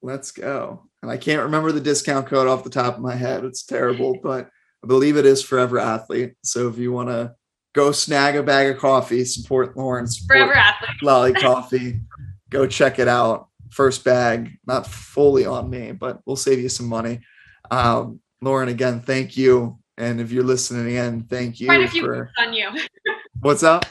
[0.01, 0.87] Let's go.
[1.01, 3.43] And I can't remember the discount code off the top of my head.
[3.43, 4.49] It's terrible, but
[4.83, 6.33] I believe it is Forever Athlete.
[6.43, 7.35] So if you want to
[7.73, 11.01] go snag a bag of coffee, support support Forever athlete.
[11.01, 12.01] Lolly Coffee,
[12.49, 13.47] go check it out.
[13.71, 17.21] First bag, not fully on me, but we'll save you some money.
[17.69, 19.79] Um, Lauren, again, thank you.
[19.97, 22.69] And if you're listening in, thank you Quite a few for cups on you.
[23.41, 23.85] what's up?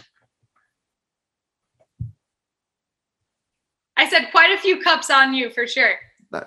[3.96, 5.94] I said quite a few cups on you for sure.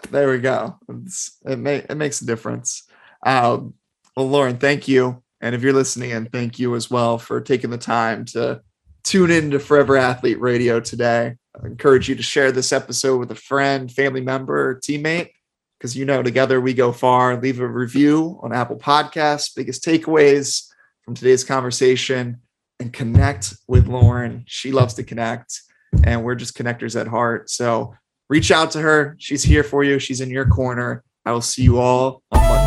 [0.10, 0.78] There we go.
[0.90, 2.84] It's, it may it makes a difference.
[3.26, 3.76] Um,
[4.16, 7.70] well, Lauren, thank you, and if you're listening in, thank you as well for taking
[7.70, 8.62] the time to
[9.04, 11.36] tune in to Forever Athlete Radio today.
[11.56, 15.30] I encourage you to share this episode with a friend, family member, teammate,
[15.78, 17.40] because you know together we go far.
[17.40, 19.56] Leave a review on Apple Podcasts.
[19.56, 20.68] Biggest takeaways
[21.06, 22.42] from today's conversation,
[22.80, 24.46] and connect with Lauren.
[24.48, 25.62] She loves to connect,
[26.04, 27.50] and we're just connectors at heart.
[27.50, 27.94] So
[28.30, 29.16] reach out to her.
[29.20, 30.00] She's here for you.
[30.00, 31.04] She's in your corner.
[31.26, 32.63] I will see you all on Monday.